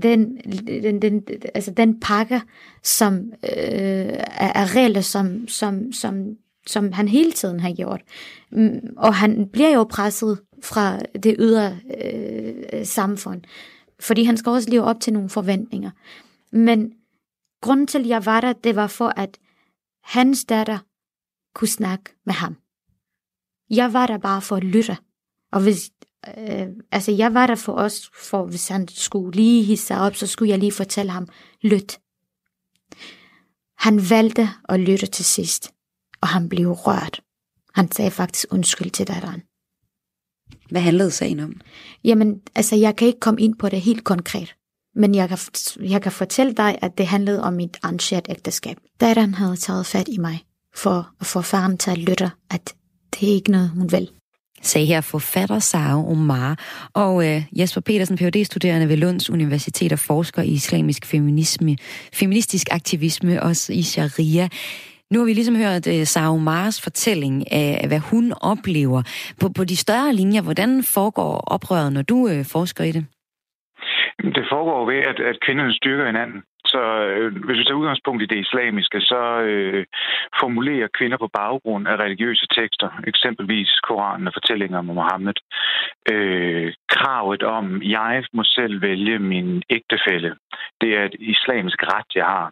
[0.01, 1.23] den, den, den,
[1.55, 2.41] altså den pakke,
[2.83, 8.01] som øh, er, er regler, som, som, som, som han hele tiden har gjort.
[8.51, 13.41] Mm, og han bliver jo presset fra det ydre øh, samfund,
[13.99, 15.91] fordi han skal også leve op til nogle forventninger.
[16.51, 16.93] Men
[17.61, 19.37] grunden til, at jeg var der, det var for, at
[20.03, 20.77] hans datter
[21.55, 22.55] kunne snakke med ham.
[23.69, 24.97] Jeg var der bare for at lytte.
[25.51, 25.91] Og hvis,
[26.37, 30.27] øh, altså jeg var der for os, for hvis han skulle lige hisse op, så
[30.27, 31.27] skulle jeg lige fortælle ham,
[31.61, 31.99] lyt.
[33.77, 35.71] Han valgte at lytte til sidst,
[36.21, 37.21] og han blev rørt.
[37.75, 39.41] Han sagde faktisk undskyld til datteren.
[40.69, 41.61] Hvad handlede sagen om?
[42.03, 44.55] Jamen, altså jeg kan ikke komme ind på det helt konkret.
[44.95, 45.37] Men jeg kan,
[45.79, 48.77] jeg kan fortælle dig, at det handlede om et arrangeret ægteskab.
[48.99, 50.43] Datteren havde taget fat i mig
[50.75, 52.75] for at få faren til at lytte, at
[53.13, 54.11] det er ikke noget, hun vil.
[54.61, 56.59] Sagde her forfatter Sara Omar
[56.93, 61.77] og øh, Jesper Petersen, phd studerende ved Lunds Universitet og forsker i islamisk feminisme,
[62.13, 64.49] feministisk aktivisme, også i sharia.
[65.11, 69.03] Nu har vi ligesom hørt øh, Sara Omars fortælling af, hvad hun oplever.
[69.39, 73.05] På, på de større linjer, hvordan foregår oprøret, når du øh, forsker i det?
[74.23, 76.43] Det foregår ved, at, at kvinderne styrker hinanden.
[76.65, 79.85] Så øh, hvis vi tager udgangspunkt i det islamiske, så øh,
[80.39, 85.33] formulerer kvinder på baggrund af religiøse tekster, eksempelvis Koranen og fortællinger om Mohammed,
[86.11, 90.35] øh, kravet om, jeg må selv vælge min ægtefælle.
[90.81, 92.51] Det er et islamisk ret, jeg har.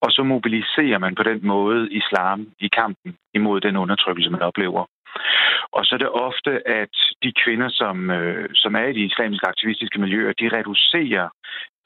[0.00, 4.84] Og så mobiliserer man på den måde islam i kampen imod den undertrykkelse, man oplever.
[5.72, 9.48] Og så er det ofte, at de kvinder, som, øh, som er i de islamiske
[9.48, 11.28] aktivistiske miljøer, de reducerer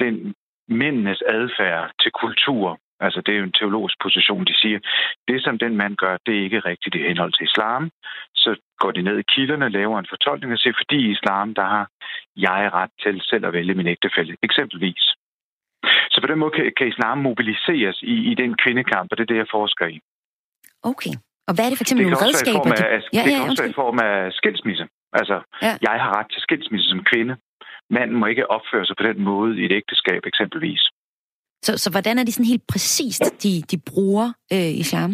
[0.01, 0.35] den
[0.69, 2.79] mændenes adfærd til kultur.
[3.01, 4.79] Altså, det er jo en teologisk position, de siger,
[5.29, 7.91] det som den mand gør, det er ikke rigtigt i henhold til islam.
[8.35, 11.67] Så går de ned i kilderne, laver en fortolkning og siger, fordi i islam, der
[11.75, 11.89] har
[12.37, 15.05] jeg ret til selv at vælge min ægtefælde, eksempelvis.
[16.11, 19.33] Så på den måde kan, kan islam mobiliseres i, i den kvindekamp, og det er
[19.33, 20.01] det, jeg forsker i.
[20.83, 21.15] Okay.
[21.49, 22.73] Og hvad er det for eksempel nogle redskaber?
[22.73, 24.85] Af, af, ja, det kan også være i form af skilsmisse.
[25.21, 25.37] Altså,
[25.67, 25.73] ja.
[25.87, 27.35] jeg har ret til skilsmisse som kvinde.
[27.97, 30.83] Manden må ikke opføre sig på den måde i et ægteskab eksempelvis.
[31.67, 35.11] Så, så hvordan er det sådan helt præcist, de, de bruger øh, islam?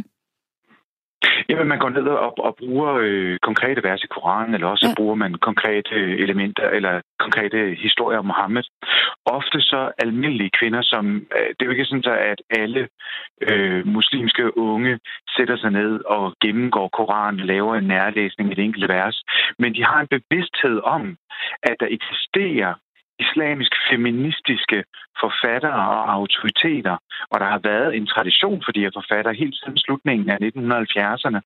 [1.49, 4.95] Jamen, man går ned og, og bruger øh, konkrete vers i Koranen, eller også ja.
[4.97, 5.95] bruger man konkrete
[6.25, 8.63] elementer eller konkrete historier om Mohammed.
[9.27, 11.05] Ofte så almindelige kvinder, som...
[11.37, 12.89] Øh, det er jo ikke sådan, at alle
[13.49, 14.99] øh, muslimske unge
[15.37, 19.23] sætter sig ned og gennemgår Koranen, laver en nærlæsning i et enkelt vers,
[19.59, 21.17] men de har en bevidsthed om,
[21.63, 22.75] at der eksisterer
[23.19, 24.85] islamisk feministiske
[25.21, 26.97] forfattere og autoriteter,
[27.31, 31.41] og der har været en tradition for de her forfattere helt siden slutningen af 1970'erne.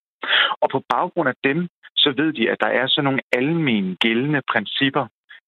[0.61, 1.67] Og på baggrund af dem,
[1.97, 5.05] så ved de, at der er sådan nogle almen gældende principper,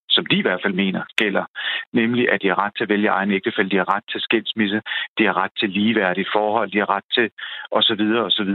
[0.09, 1.45] som de i hvert fald mener gælder,
[1.93, 4.81] nemlig at de har ret til at vælge egen ægtefælde, de har ret til skilsmisse,
[5.17, 7.29] de har ret til ligeværdige forhold, de har ret til
[7.71, 8.03] osv.
[8.27, 8.51] osv.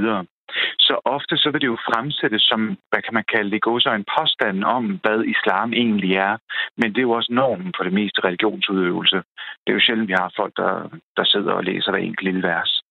[0.78, 3.90] Så ofte så vil det jo fremsættes som, hvad kan man kalde det, gå så
[3.90, 6.36] en påstand om, hvad islam egentlig er.
[6.76, 9.16] Men det er jo også normen for det meste religionsudøvelse.
[9.62, 10.72] Det er jo sjældent, vi har folk, der,
[11.16, 12.82] der sidder og læser hver enkelt lille vers.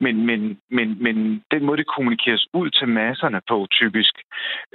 [0.00, 1.16] Men, men, men, men
[1.50, 4.14] den måde, det kommunikeres ud til masserne på typisk,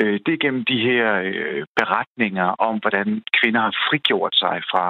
[0.01, 4.85] øh, det er gennem de her øh, beretninger om, hvordan kvinder har frigjort sig fra,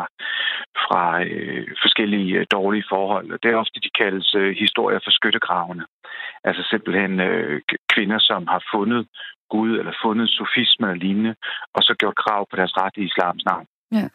[0.86, 3.40] fra øh, forskellige øh, dårlige forhold.
[3.44, 5.86] Det er ofte, de kaldes øh, historier for skyttegravene.
[6.44, 7.62] Altså simpelthen øh,
[7.94, 9.08] kvinder, som har fundet
[9.50, 11.36] Gud eller fundet sofisme og lignende,
[11.76, 13.66] og så gjort krav på deres ret i islams navn.
[13.92, 14.08] Ja.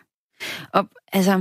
[0.76, 1.34] Og altså,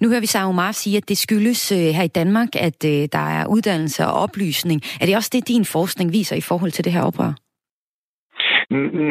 [0.00, 3.08] nu hører vi Sarah Omar sige, at det skyldes øh, her i Danmark, at øh,
[3.12, 4.82] der er uddannelse og oplysning.
[5.00, 7.32] Er det også det, din forskning viser i forhold til det her oprør?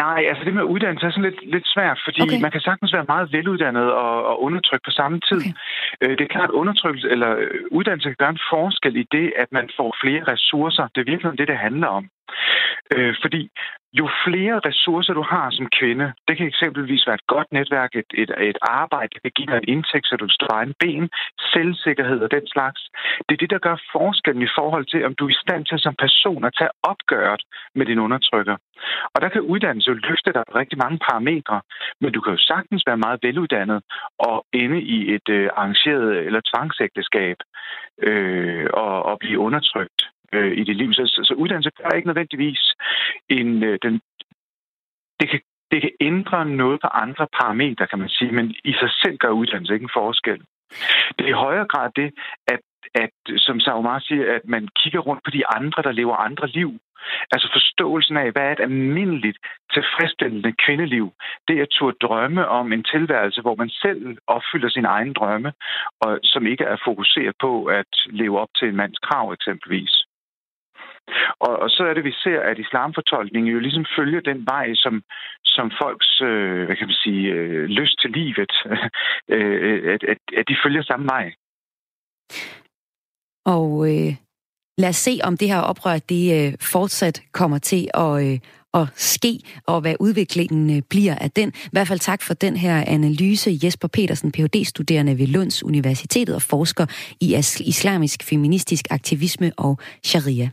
[0.04, 2.42] Nej, altså det med uddannelse er sådan lidt, lidt svært, fordi okay.
[2.42, 5.38] man kan sagtens være meget veluddannet og, og undertrykt på samme tid.
[5.38, 5.54] Okay.
[6.02, 9.34] Øh, det er klart, at undertrykkelse eller øh, uddannelse kan gøre en forskel i det,
[9.36, 10.88] at man får flere ressourcer.
[10.94, 12.06] Det er virkelig det, det handler om.
[12.96, 13.50] Øh, fordi
[13.94, 18.12] jo flere ressourcer du har som kvinde, det kan eksempelvis være et godt netværk, et,
[18.14, 21.10] et, et arbejde, der kan give dig en indtægt, så du står på egen ben,
[21.54, 22.82] selvsikkerhed og den slags.
[23.26, 25.80] Det er det, der gør forskellen i forhold til, om du er i stand til
[25.80, 27.44] som person at tage opgøret
[27.76, 28.58] med din undertrykker.
[29.14, 31.62] Og der kan uddannelse jo løfte dig på rigtig mange parametre,
[32.02, 33.84] men du kan jo sagtens være meget veluddannet
[34.20, 37.38] og ende i et øh, arrangeret eller tvangsægteskab
[38.08, 40.02] øh, og, og blive undertrykt
[40.34, 40.94] øh, i dit liv.
[40.94, 42.74] Så, så, så uddannelse gør ikke nødvendigvis
[43.30, 44.02] en, øh, den,
[45.20, 48.92] det kan, det kan ændre noget på andre parametre, kan man sige, men i sig
[49.04, 50.42] selv gør uddannelse ikke en forskel.
[51.16, 52.14] Det er i højere grad det,
[52.48, 52.60] at,
[52.96, 56.80] at som Saumar siger, at man kigger rundt på de andre, der lever andre liv.
[57.32, 59.38] Altså forståelsen af, hvad er et almindeligt
[59.74, 61.14] tilfredsstillende kvindeliv?
[61.48, 65.54] Det er at turde drømme om en tilværelse, hvor man selv opfylder sin egen drømme,
[66.02, 70.06] og som ikke er fokuseret på at leve op til en mands krav eksempelvis.
[71.40, 75.04] Og, og så er det, vi ser, at islamfortolkningen jo ligesom følger den vej, som,
[75.46, 78.54] som folks, øh, hvad kan man sige, øh, lyst til livet,
[79.36, 81.26] øh, at, at, at de følger samme vej.
[83.46, 84.12] Og øh,
[84.78, 88.40] lad os se, om det her oprør, det øh, fortsat kommer til at, øh,
[88.74, 91.50] at ske, og hvad udviklingen øh, bliver af den.
[91.50, 93.60] I hvert fald tak for den her analyse.
[93.64, 96.86] Jesper Petersen, Ph.D.-studerende ved Lunds Universitetet og forsker
[97.22, 97.28] i
[97.60, 100.50] islamisk feministisk aktivisme og sharia.